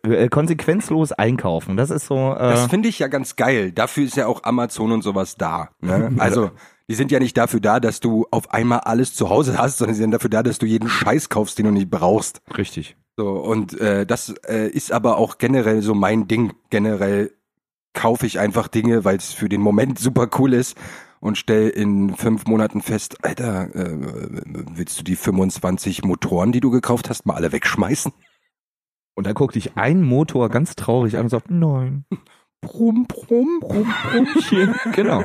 [0.03, 1.75] Äh, konsequenzlos einkaufen.
[1.77, 2.15] Das ist so.
[2.15, 3.71] Äh, Das finde ich ja ganz geil.
[3.71, 5.69] Dafür ist ja auch Amazon und sowas da.
[5.81, 6.13] Ne?
[6.19, 6.51] Also,
[6.89, 9.95] die sind ja nicht dafür da, dass du auf einmal alles zu Hause hast, sondern
[9.95, 12.41] sie sind dafür da, dass du jeden Scheiß kaufst, den du nicht brauchst.
[12.57, 12.95] richtig.
[13.15, 16.53] So, und äh, das äh, ist aber auch generell so mein Ding.
[16.71, 17.31] Generell
[17.93, 20.75] kaufe ich einfach Dinge, weil es für den Moment super cool ist
[21.19, 23.97] und stell in fünf Monaten fest, Alter, äh,
[24.73, 28.11] willst du die 25 Motoren, die du gekauft hast, mal alle wegschmeißen?
[29.15, 32.05] Und dann guckt dich ein Motor ganz traurig an und sagt, nein.
[32.61, 34.75] Brumm, brumm, brumm, Brummchen.
[34.93, 35.23] genau.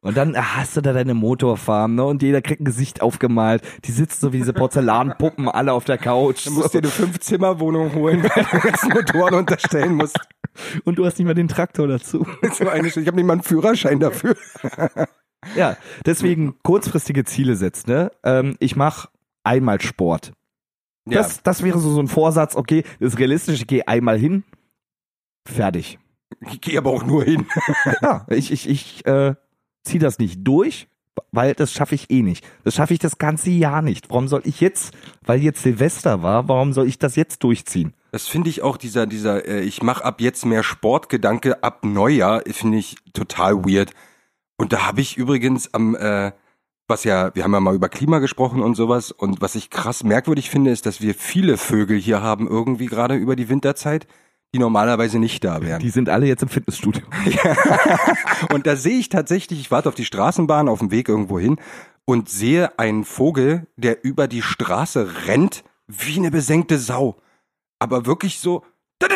[0.00, 2.04] Und dann hast du da deine Motorfarm, ne?
[2.04, 3.62] Und jeder kriegt ein Gesicht aufgemalt.
[3.84, 6.46] Die sitzen so wie diese Porzellanpuppen alle auf der Couch.
[6.46, 10.18] Du musst dir eine Fünf-Zimmer-Wohnung holen, weil du jetzt Motoren unterstellen musst.
[10.84, 12.26] Und du hast nicht mal den Traktor dazu.
[12.52, 14.36] So eine, ich habe nicht mal einen Führerschein dafür.
[15.56, 18.12] Ja, deswegen kurzfristige Ziele setzen, ne?
[18.24, 19.08] Ähm, ich mache
[19.44, 20.32] einmal Sport.
[21.04, 24.44] Das, das wäre so, so ein Vorsatz, okay, das ist realistisch, ich gehe einmal hin,
[25.46, 25.98] fertig.
[26.52, 27.46] ich gehe aber auch nur hin.
[28.02, 29.34] Ja, ich, ich, ich äh,
[29.84, 30.88] ziehe das nicht durch,
[31.32, 32.46] weil das schaffe ich eh nicht.
[32.64, 34.10] Das schaffe ich das ganze Jahr nicht.
[34.10, 37.94] Warum soll ich jetzt, weil jetzt Silvester war, warum soll ich das jetzt durchziehen?
[38.12, 42.42] Das finde ich auch dieser, dieser, äh, ich mache ab jetzt mehr Sportgedanke ab Neujahr,
[42.46, 43.92] finde ich total weird.
[44.56, 46.32] Und da habe ich übrigens am, äh,
[46.92, 49.12] was ja, wir haben ja mal über Klima gesprochen und sowas.
[49.12, 53.14] Und was ich krass merkwürdig finde, ist, dass wir viele Vögel hier haben, irgendwie gerade
[53.14, 54.06] über die Winterzeit,
[54.54, 55.80] die normalerweise nicht da wären.
[55.80, 57.02] Die sind alle jetzt im Fitnessstudio.
[58.52, 61.56] Und da sehe ich tatsächlich, ich warte auf die Straßenbahn auf dem Weg irgendwo hin
[62.04, 67.16] und sehe einen Vogel, der über die Straße rennt wie eine besenkte Sau.
[67.78, 68.64] Aber wirklich so,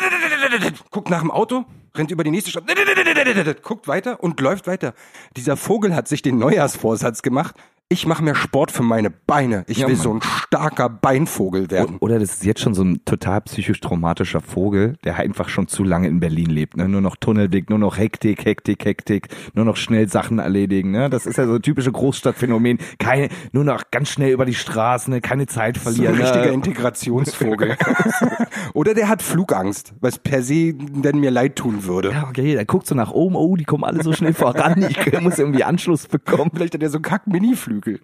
[0.90, 1.66] guckt nach dem Auto,
[1.98, 4.94] rennt über die nächste Straße, guckt weiter und läuft weiter.
[5.36, 7.56] Dieser Vogel hat sich den Neujahrsvorsatz gemacht,
[7.88, 9.64] ich mache mehr Sport für meine Beine.
[9.68, 10.02] Ich Ja, will Mann.
[10.02, 11.98] so ein starker Beinvogel werden.
[12.00, 15.84] Oder das ist jetzt schon so ein total psychisch traumatischer Vogel, der einfach schon zu
[15.84, 16.76] lange in Berlin lebt.
[16.76, 16.88] Ne?
[16.88, 20.90] Nur noch Tunnelblick, nur noch Hektik, Hektik, Hektik, nur noch schnell Sachen erledigen.
[20.90, 21.08] Ne?
[21.10, 22.78] Das ist ja so ein typische Großstadtphänomen.
[22.98, 25.20] Keine, nur noch ganz schnell über die Straßen, ne?
[25.20, 26.14] keine Zeit So verlieren.
[26.16, 26.52] ein richtiger ne?
[26.54, 27.76] Integrationsvogel.
[28.74, 32.10] Oder der hat Flugangst, was per se denn mir leid tun würde.
[32.10, 35.20] Ja, okay, der guckt so nach oben, oh, die kommen alle so schnell voran, ich
[35.20, 36.50] muss irgendwie Anschluss bekommen.
[36.52, 37.00] Vielleicht hat er so
[37.80, 38.00] Kack-Mini-Flügel.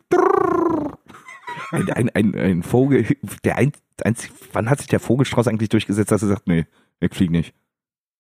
[1.71, 3.07] Ein, ein, ein, ein Vogel,
[3.45, 6.67] der ein, einzig, wann hat sich der Vogelstrauß eigentlich durchgesetzt, dass er sagt, nee,
[7.01, 7.55] ich flieg nicht.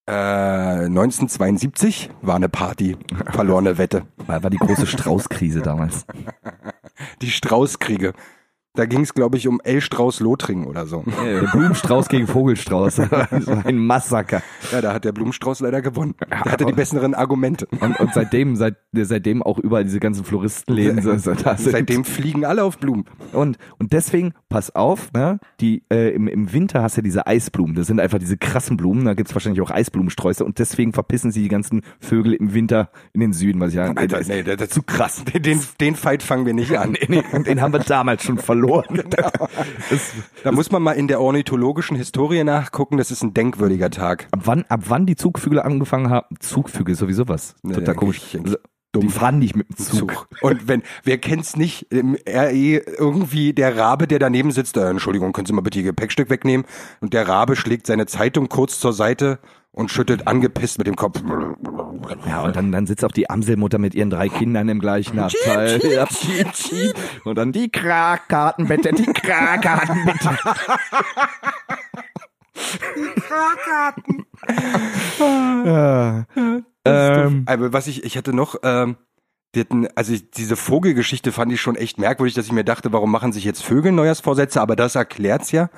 [0.06, 2.96] Äh, 1972 war eine Party.
[3.30, 4.06] Verlorene Wette.
[4.26, 6.06] War, war die große Straußkrise damals.
[7.20, 8.12] Die Straußkriege.
[8.74, 9.82] Da ging es, glaube ich, um L.
[9.82, 11.04] Strauß-Lothringen oder so.
[11.22, 13.02] Der Blumenstrauß gegen Vogelstrauß.
[13.32, 14.42] Das war ein Massaker.
[14.72, 16.14] Ja, da hat der Blumenstrauß leider gewonnen.
[16.30, 17.66] Der hatte die besseren Argumente.
[17.80, 21.72] Und, und seitdem, seit, seitdem auch überall diese ganzen Floristenläden so, so, da sind.
[21.72, 23.04] Seitdem fliegen alle auf Blumen.
[23.32, 27.26] Und, und deswegen, pass auf, ne, die, äh, im, im Winter hast du ja diese
[27.26, 27.74] Eisblumen.
[27.74, 29.04] Das sind einfach diese krassen Blumen.
[29.04, 30.44] Da gibt's wahrscheinlich auch Eisblumensträuße.
[30.44, 33.84] Und deswegen verpissen sie die ganzen Vögel im Winter in den Süden, weil ich ja,
[33.84, 35.24] Alter, nee, das, das, zu krass.
[35.24, 36.96] den, den Fight fangen wir nicht an.
[37.32, 38.61] Und den haben wir damals schon verloren.
[39.90, 40.12] Das,
[40.44, 42.96] Da muss man mal in der ornithologischen Historie nachgucken.
[42.96, 44.28] Das ist ein denkwürdiger Tag.
[44.30, 46.36] ab wann, ab wann die Zugvögel angefangen haben?
[46.40, 47.54] Zugvögel sowieso was.
[47.62, 48.34] Total komisch.
[48.34, 48.56] eigentlich-
[48.94, 50.12] eigentlich Die fahren nicht mit dem Zug.
[50.12, 50.28] Zug.
[50.40, 55.32] Und wenn, wer kennt's nicht, im RE irgendwie der Rabe, der daneben sitzt, äh, Entschuldigung,
[55.32, 56.66] können Sie mal bitte Ihr Gepäckstück wegnehmen?
[57.00, 59.38] Und der Rabe schlägt seine Zeitung kurz zur Seite
[59.72, 61.22] und schüttelt angepisst mit dem Kopf.
[62.26, 65.80] Ja, und dann, dann sitzt auch die Amselmutter mit ihren drei Kindern im gleichen Abteil.
[65.82, 66.06] Ja.
[67.24, 70.36] Und dann die Krakkartenbette, die Krakkartenbette.
[75.18, 76.26] ja.
[76.84, 78.96] ähm, Aber was ich, ich hatte noch, ähm,
[79.54, 82.92] die hatten, also ich, diese Vogelgeschichte fand ich schon echt merkwürdig, dass ich mir dachte,
[82.92, 84.60] warum machen sich jetzt Vögel Neujahrsvorsätze?
[84.60, 85.70] Aber das erklärt's ja.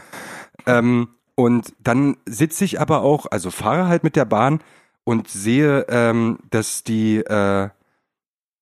[0.67, 4.61] Ähm, und dann sitze ich aber auch, also fahre halt mit der Bahn
[5.03, 7.69] und sehe, ähm, dass die, äh,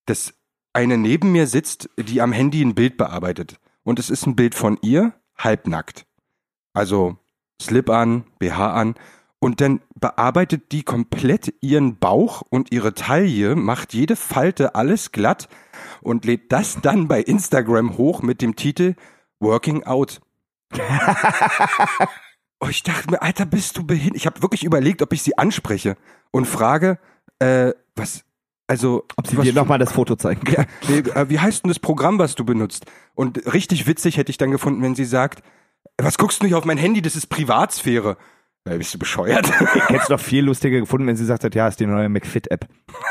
[0.07, 0.35] dass
[0.73, 3.61] eine neben mir sitzt, die am Handy ein Bild bearbeitet.
[3.85, 6.07] Und es ist ein Bild von ihr, halbnackt.
[6.73, 7.19] Also
[7.61, 8.95] Slip an, BH an.
[9.42, 15.48] Und dann bearbeitet die komplett ihren Bauch und ihre Taille, macht jede Falte alles glatt
[16.00, 18.94] und lädt das dann bei Instagram hoch mit dem Titel
[19.40, 20.20] Working Out.
[22.61, 24.14] oh, ich dachte mir, Alter, bist du behindert?
[24.16, 25.96] Ich habe wirklich überlegt, ob ich sie anspreche
[26.31, 27.00] und frage,
[27.40, 28.22] äh, was,
[28.68, 30.66] also, ob sie dir nochmal das Foto zeigen kann.
[30.83, 32.87] ja, nee, äh, wie heißt denn das Programm, was du benutzt?
[33.16, 35.42] Und richtig witzig hätte ich dann gefunden, wenn sie sagt,
[35.98, 38.16] was guckst du nicht auf mein Handy, das ist Privatsphäre.
[38.68, 39.44] Ja, bist du bescheuert?
[39.75, 42.09] Ich hätte es doch viel lustiger gefunden, wenn sie gesagt hat, ja, ist die neue
[42.09, 42.68] McFit-App.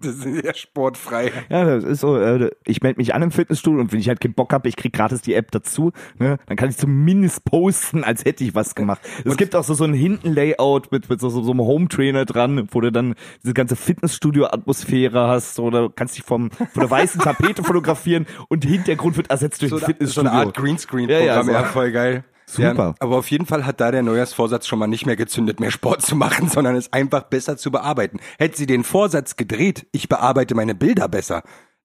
[0.00, 1.32] das ist ja sportfrei.
[1.50, 4.20] Ja, das ist so, äh, ich melde mich an im Fitnessstudio und wenn ich halt
[4.20, 8.02] keinen Bock habe, ich krieg gratis die App dazu, ne, dann kann ich zumindest posten,
[8.04, 9.00] als hätte ich was gemacht.
[9.24, 12.68] Es gibt auch so, so ein Hinten-Layout mit, mit so, so, so einem Home-Trainer dran,
[12.70, 17.62] wo du dann diese ganze Fitnessstudio-Atmosphäre hast oder kannst dich vom, von der weißen Tapete
[17.62, 20.30] fotografieren und Hintergrund wird ersetzt durch So, ein eine- so Fitnessstudio.
[20.30, 21.72] eine Art Greenscreen-Programm, Ja, ja, ja, so.
[21.72, 22.24] voll geil.
[22.54, 22.88] Super.
[22.88, 25.70] Ja, aber auf jeden Fall hat da der Neujahrsvorsatz schon mal nicht mehr gezündet, mehr
[25.70, 28.18] Sport zu machen, sondern es einfach besser zu bearbeiten.
[28.38, 31.42] Hätte sie den Vorsatz gedreht, ich bearbeite meine Bilder besser,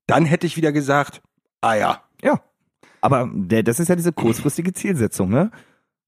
[0.08, 1.22] dann hätte ich wieder gesagt,
[1.62, 2.42] ah ja, Ja.
[3.02, 5.52] Aber der, das ist ja diese kurzfristige Zielsetzung, ne?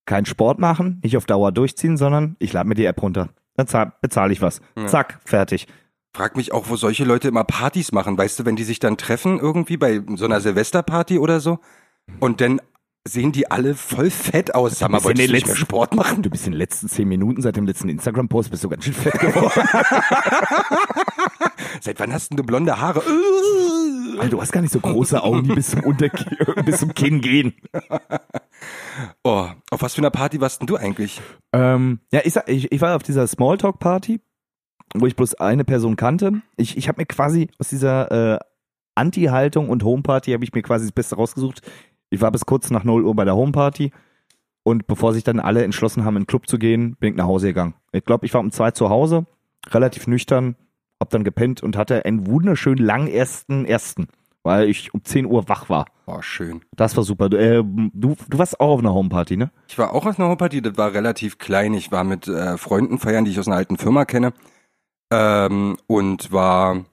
[0.05, 3.29] Kein Sport machen, nicht auf Dauer durchziehen, sondern ich lade mir die App runter.
[3.55, 4.61] Dann zahl- bezahle ich was.
[4.87, 5.67] Zack, fertig.
[6.15, 8.17] Frag mich auch, wo solche Leute immer Partys machen.
[8.17, 11.59] Weißt du, wenn die sich dann treffen irgendwie bei so einer Silvesterparty oder so
[12.19, 12.61] und dann
[13.07, 14.79] sehen die alle voll fett aus.
[14.79, 16.21] Sag mal, wolltest du nicht mehr Sport machen?
[16.23, 18.93] Du bist in den letzten zehn Minuten seit dem letzten Instagram-Post bist du ganz schön
[18.93, 19.51] fett geworden.
[21.81, 23.03] Seit wann hast denn du blonde Haare?
[24.17, 26.09] Alter, du hast gar nicht so große Augen, die bis zum, Unter
[26.65, 27.53] bis zum Kinn gehen.
[29.23, 31.21] Oh, auf was für einer Party warst denn du eigentlich?
[31.53, 34.21] Ähm, ja, ich, sag- ich, ich war auf dieser Smalltalk-Party,
[34.95, 36.41] wo ich bloß eine Person kannte.
[36.55, 38.39] Ich, ich habe mir quasi aus dieser äh,
[38.95, 41.61] Anti-Haltung und Homeparty habe ich mir quasi das Beste rausgesucht.
[42.09, 43.91] Ich war bis kurz nach 0 Uhr bei der Homeparty
[44.63, 47.25] und bevor sich dann alle entschlossen haben, in den Club zu gehen, bin ich nach
[47.25, 47.73] Hause gegangen.
[47.93, 49.25] Ich glaube, ich war um zwei zu Hause,
[49.69, 50.55] relativ nüchtern,
[50.99, 54.07] hab dann gepennt und hatte einen wunderschönen langen ersten ersten,
[54.43, 55.85] weil ich um 10 Uhr wach war.
[56.05, 56.61] Oh, schön.
[56.75, 57.29] Das war super.
[57.29, 59.51] Du, äh, du, du warst auch auf einer Homeparty, ne?
[59.67, 61.73] Ich war auch auf einer Homeparty, das war relativ klein.
[61.73, 64.33] Ich war mit äh, Freunden feiern, die ich aus einer alten Firma kenne.
[65.11, 66.83] Ähm, und war,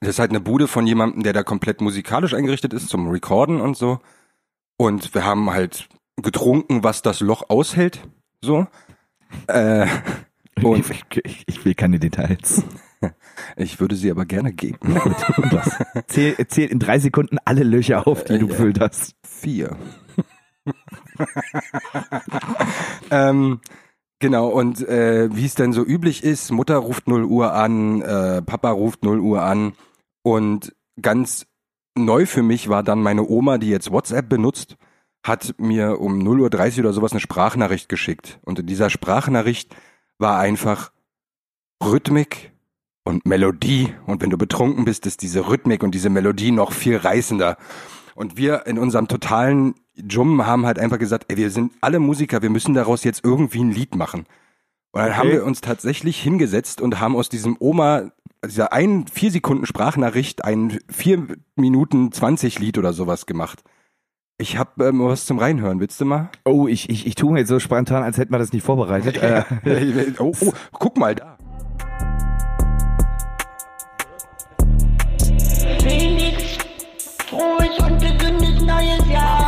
[0.00, 3.60] das ist halt eine Bude von jemandem, der da komplett musikalisch eingerichtet ist, zum Recorden
[3.60, 3.98] und so.
[4.76, 8.08] Und wir haben halt getrunken, was das Loch aushält.
[8.40, 8.66] So.
[9.46, 9.86] Äh,
[10.62, 10.84] und
[11.24, 12.64] Ich, ich, will keine Details.
[13.56, 15.00] ich würde sie aber gerne geben.
[16.06, 19.14] Zähl, zähl in drei Sekunden alle Löcher auf, die du gefüllt hast.
[19.26, 19.76] Vier.
[23.10, 23.60] ähm,
[24.18, 28.42] genau, und äh, wie es denn so üblich ist, Mutter ruft 0 Uhr an, äh,
[28.42, 29.74] Papa ruft 0 Uhr an
[30.22, 31.46] und ganz
[31.96, 34.76] neu für mich war dann meine Oma, die jetzt WhatsApp benutzt,
[35.24, 38.38] hat mir um 0.30 Uhr oder sowas eine Sprachnachricht geschickt.
[38.42, 39.74] Und in dieser Sprachnachricht
[40.18, 40.92] war einfach
[41.82, 42.52] Rhythmik
[43.04, 43.94] und Melodie.
[44.06, 47.56] Und wenn du betrunken bist, ist diese Rhythmik und diese Melodie noch viel reißender.
[48.14, 52.42] Und wir in unserem totalen Jum haben halt einfach gesagt, ey, wir sind alle Musiker,
[52.42, 54.26] wir müssen daraus jetzt irgendwie ein Lied machen.
[54.92, 55.18] Und dann Okay.
[55.18, 58.12] haben wir uns tatsächlich hingesetzt und haben aus diesem Oma,
[58.46, 61.26] dieser einen vier Sekunden Sprachnachricht, ein vier
[61.56, 63.62] Minuten 20 Lied oder sowas gemacht.
[64.36, 66.30] Ich hab ähm, was zum Reinhören, willst du mal?
[66.44, 69.16] Oh, ich, ich, ich tue mir jetzt so spontan, als hätten wir das nicht vorbereitet.
[69.16, 69.44] Äh,
[70.18, 71.38] oh, oh, guck mal da.
[75.80, 76.58] Felix,
[77.28, 79.43] frohes und gesundes neues Jahr.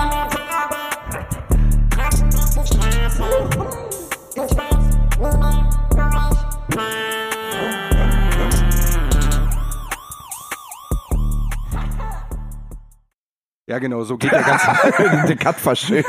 [13.66, 14.66] Ja, genau, so geht der ganze,
[15.29, 16.05] der Cut war schön.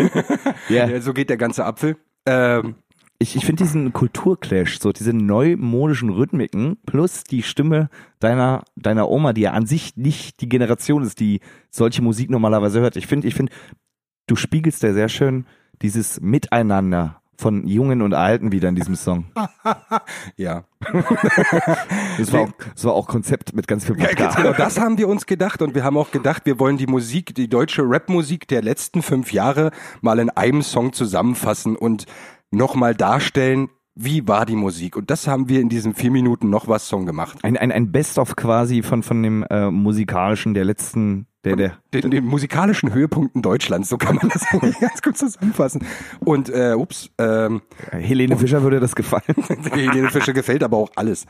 [0.70, 0.88] Ja.
[0.88, 1.98] ja, so geht der ganze Apfel.
[2.26, 2.76] Ähm,
[3.20, 7.90] Ich, ich finde diesen Kulturclash, so diese neumodischen Rhythmiken plus die Stimme
[8.20, 11.40] deiner, deiner Oma, die ja an sich nicht die Generation ist, die
[11.72, 12.96] solche Musik normalerweise hört.
[12.96, 13.52] Ich finde, ich finde,
[14.28, 15.48] du spiegelst da sehr schön
[15.82, 19.26] dieses Miteinander von Jungen und Alten wieder in diesem Song.
[20.36, 20.64] ja.
[22.18, 24.42] Das war auch, das war auch Konzept mit ganz viel Ja, ganz Wodka.
[24.42, 27.36] genau, das haben wir uns gedacht und wir haben auch gedacht, wir wollen die Musik,
[27.36, 29.72] die deutsche Rapmusik der letzten fünf Jahre
[30.02, 32.06] mal in einem Song zusammenfassen und
[32.50, 34.96] nochmal darstellen, wie war die Musik.
[34.96, 37.40] Und das haben wir in diesem vier Minuten noch was Song gemacht.
[37.42, 42.12] Ein, ein, ein Best-of quasi von, von dem äh, musikalischen der letzten, der, der, Den,
[42.12, 45.84] den musikalischen Höhepunkten Deutschlands, so kann man das eigentlich ganz gut zusammenfassen.
[46.20, 49.24] Und, äh, ups, ähm, Helene Fischer würde das gefallen.
[49.72, 51.26] Helene Fischer gefällt aber auch alles.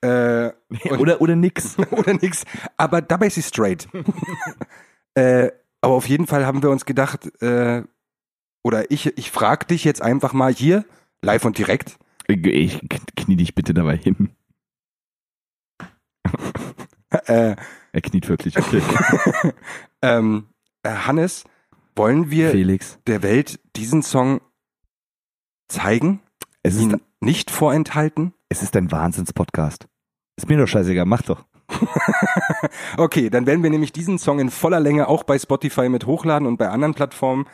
[0.00, 0.50] Äh,
[0.90, 1.76] und- Oder, oder nix.
[1.90, 2.44] oder nix.
[2.76, 3.88] Aber dabei ist sie straight.
[5.14, 7.82] äh, aber auf jeden Fall haben wir uns gedacht, äh,
[8.62, 10.84] oder ich, ich frag dich jetzt einfach mal hier,
[11.22, 11.98] live und direkt.
[12.28, 12.80] Ich
[13.16, 14.30] knie dich bitte dabei hin.
[17.26, 17.56] Äh,
[17.92, 18.58] Er kniet wirklich.
[18.58, 18.82] Okay.
[20.02, 20.48] ähm,
[20.82, 21.44] äh, Hannes,
[21.94, 22.98] wollen wir Felix.
[23.06, 24.40] der Welt diesen Song
[25.68, 26.20] zeigen,
[26.62, 28.34] Es ist, ihn nicht vorenthalten?
[28.48, 29.86] es ist ein Wahnsinns-Podcast.
[30.36, 31.44] Ist mir doch scheißegal, mach doch.
[32.96, 36.46] Okay, dann werden wir nämlich diesen Song in voller Länge auch bei Spotify mit hochladen
[36.46, 37.46] und bei anderen Plattformen,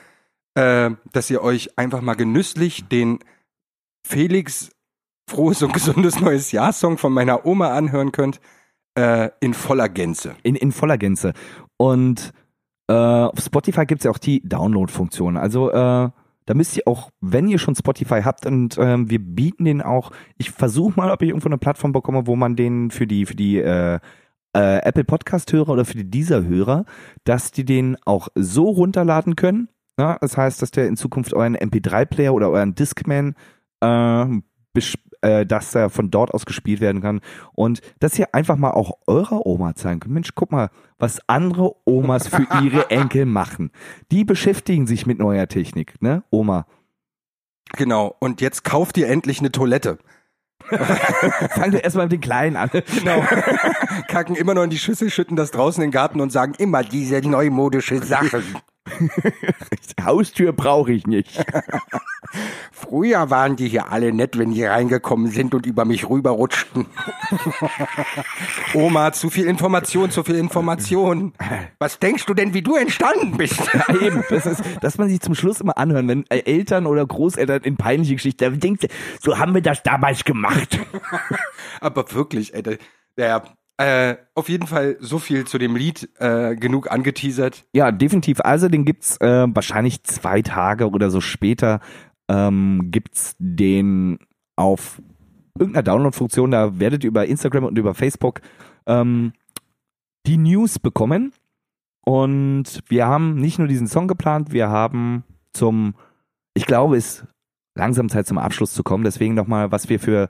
[0.55, 3.19] äh, dass ihr euch einfach mal genüsslich den
[4.07, 4.71] Felix
[5.29, 8.41] frohes und gesundes neues Jahr Song von meiner Oma anhören könnt,
[8.95, 10.35] äh, in voller Gänze.
[10.43, 11.33] In, in voller Gänze.
[11.77, 12.33] Und
[12.89, 15.37] äh, auf Spotify gibt's ja auch die Download-Funktion.
[15.37, 16.11] Also äh,
[16.45, 20.11] da müsst ihr auch, wenn ihr schon Spotify habt und ähm, wir bieten den auch,
[20.37, 23.37] ich versuche mal, ob ich irgendwo eine Plattform bekomme, wo man den für die, für
[23.37, 24.01] die äh,
[24.55, 26.85] äh, Apple Podcast-Hörer oder für die Deezer-Hörer,
[27.25, 29.69] dass die den auch so runterladen können.
[29.99, 33.35] Ja, das heißt, dass der in Zukunft euren MP3-Player oder euren Discman
[33.83, 34.41] äh,
[35.23, 37.21] äh, dass er von dort aus gespielt werden kann.
[37.53, 40.15] Und dass ihr einfach mal auch eurer Oma zeigen könnt.
[40.15, 43.71] Mensch, guck mal, was andere Omas für ihre Enkel machen.
[44.11, 46.25] Die beschäftigen sich mit neuer Technik, ne?
[46.31, 46.67] Oma.
[47.77, 48.17] Genau.
[48.19, 49.99] Und jetzt kauft ihr endlich eine Toilette.
[50.69, 52.71] Fang doch erstmal mit den Kleinen an.
[52.71, 53.21] Genau.
[54.09, 56.83] Kacken immer noch in die Schüssel, schütten das draußen in den Garten und sagen immer
[56.83, 58.43] diese neumodische Sachen.
[60.05, 61.45] Haustür brauche ich nicht.
[62.73, 66.87] Früher waren die hier alle nett, wenn die reingekommen sind und über mich rüberrutschten.
[68.75, 71.33] Oma, zu viel Information, zu viel Information.
[71.79, 73.61] Was denkst du denn, wie du entstanden bist?
[73.73, 74.25] Ja, eben.
[74.29, 77.77] Das ist, dass man sich zum Schluss immer anhören, wenn äh, Eltern oder Großeltern in
[77.77, 78.77] peinliche Geschichten, du,
[79.21, 80.81] so haben wir das damals gemacht.
[81.81, 82.79] Aber wirklich, ey, der,
[83.17, 83.45] der
[83.79, 87.65] Äh, auf jeden Fall so viel zu dem Lied, äh, genug angeteasert.
[87.73, 88.41] Ja, definitiv.
[88.41, 91.81] Also den gibt's äh, wahrscheinlich zwei Tage oder so später
[92.29, 94.19] ähm, gibt's den
[94.57, 95.01] auf
[95.59, 96.51] irgendeiner Download-Funktion.
[96.51, 98.41] Da werdet ihr über Instagram und über Facebook
[98.87, 99.33] ähm,
[100.27, 101.33] die News bekommen.
[102.05, 105.95] Und wir haben nicht nur diesen Song geplant, wir haben zum,
[106.55, 107.27] ich glaube, es ist
[107.77, 109.05] langsam Zeit zum Abschluss zu kommen.
[109.05, 110.29] Deswegen nochmal, was wir für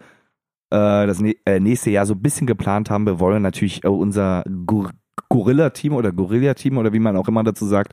[0.72, 3.06] das nä- äh, nächste Jahr so ein bisschen geplant haben.
[3.06, 4.90] Wir wollen natürlich äh, unser Gor
[5.28, 7.92] Gorilla-Team oder Gorilla-Team oder wie man auch immer dazu sagt,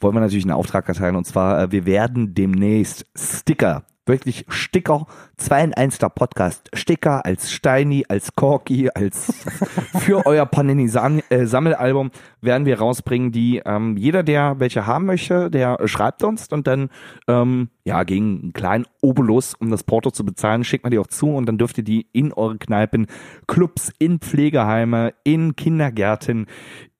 [0.00, 1.16] wollen wir natürlich einen Auftrag erteilen.
[1.16, 7.24] Und zwar, äh, wir werden demnächst Sticker, wirklich Sticker, 2 in 1 der Podcast, Sticker
[7.24, 9.32] als Steini, als Corky, als
[9.98, 15.88] für euer Panini-Sammelalbum werden wir rausbringen, die ähm, jeder, der welche haben möchte, der äh,
[15.88, 16.90] schreibt uns und dann
[17.28, 21.06] ähm, ja gegen einen kleinen Obolus, um das Porto zu bezahlen, schickt man die auch
[21.06, 23.06] zu und dann dürft ihr die in eure Kneipen,
[23.46, 26.46] Clubs, in Pflegeheime, in Kindergärten,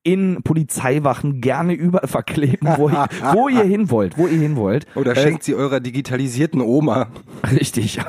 [0.04, 4.86] in Polizeiwachen gerne überall verkleben, wo ihr, wo ihr hin wollt, wo ihr hin wollt.
[4.96, 7.08] Oder Äh, schenkt sie eurer digitalisierten Oma.
[7.50, 8.00] Richtig.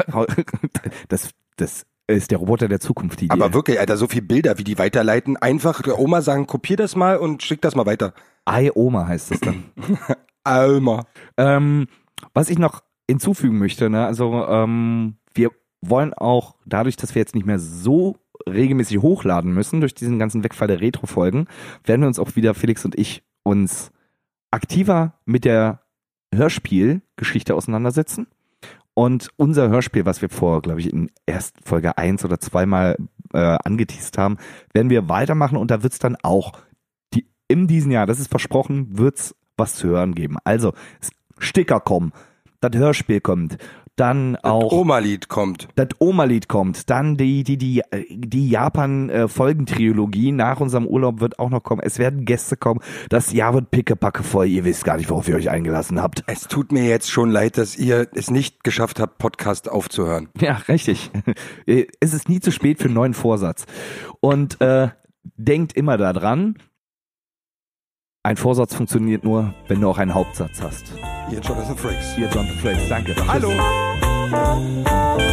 [1.07, 3.21] Das, das ist der Roboter der Zukunft.
[3.21, 5.37] Die Aber wirklich, Alter, so viele Bilder, wie die weiterleiten.
[5.37, 8.13] Einfach der Oma sagen, kopier das mal und schick das mal weiter.
[8.45, 9.65] Ei Oma heißt es dann.
[10.43, 11.05] Alma.
[11.37, 11.87] Ähm,
[12.33, 17.35] was ich noch hinzufügen möchte, ne, also ähm, wir wollen auch dadurch, dass wir jetzt
[17.35, 21.47] nicht mehr so regelmäßig hochladen müssen durch diesen ganzen Wegfall der Retro-Folgen,
[21.83, 23.91] werden wir uns auch wieder, Felix und ich, uns
[24.51, 25.81] aktiver mit der
[26.33, 28.27] Hörspielgeschichte auseinandersetzen.
[28.95, 32.97] Und unser Hörspiel, was wir vor, glaube ich, in erst Folge eins oder zweimal
[33.33, 34.37] äh, angeteased haben,
[34.73, 36.53] werden wir weitermachen und da wird's dann auch
[37.13, 40.37] die, in diesem Jahr, das ist versprochen, wird's was zu hören geben.
[40.43, 42.13] Also, es- Sticker kommen,
[42.61, 43.57] das Hörspiel kommt,
[43.95, 45.67] dann auch Oma-Lied kommt.
[45.75, 51.61] das Oma-Lied kommt, dann die, die, die, die Japan-Folgentrilogie nach unserem Urlaub wird auch noch
[51.61, 51.81] kommen.
[51.83, 52.79] Es werden Gäste kommen.
[53.09, 54.47] Das Jahr wird pickepacke voll.
[54.47, 56.23] Ihr wisst gar nicht, worauf ihr euch eingelassen habt.
[56.27, 60.29] Es tut mir jetzt schon leid, dass ihr es nicht geschafft habt, Podcast aufzuhören.
[60.39, 61.11] Ja, richtig.
[61.65, 63.65] Es ist nie zu spät für einen neuen Vorsatz.
[64.19, 64.89] Und äh,
[65.37, 66.57] denkt immer daran,
[68.23, 70.93] ein Vorsatz funktioniert nur, wenn du auch einen Hauptsatz hast.
[71.29, 72.17] Ihr Jonathan Frakes.
[72.17, 73.15] Ihr Jonathan Frakes, danke.
[73.27, 73.51] Hallo.
[75.19, 75.32] Tschüss.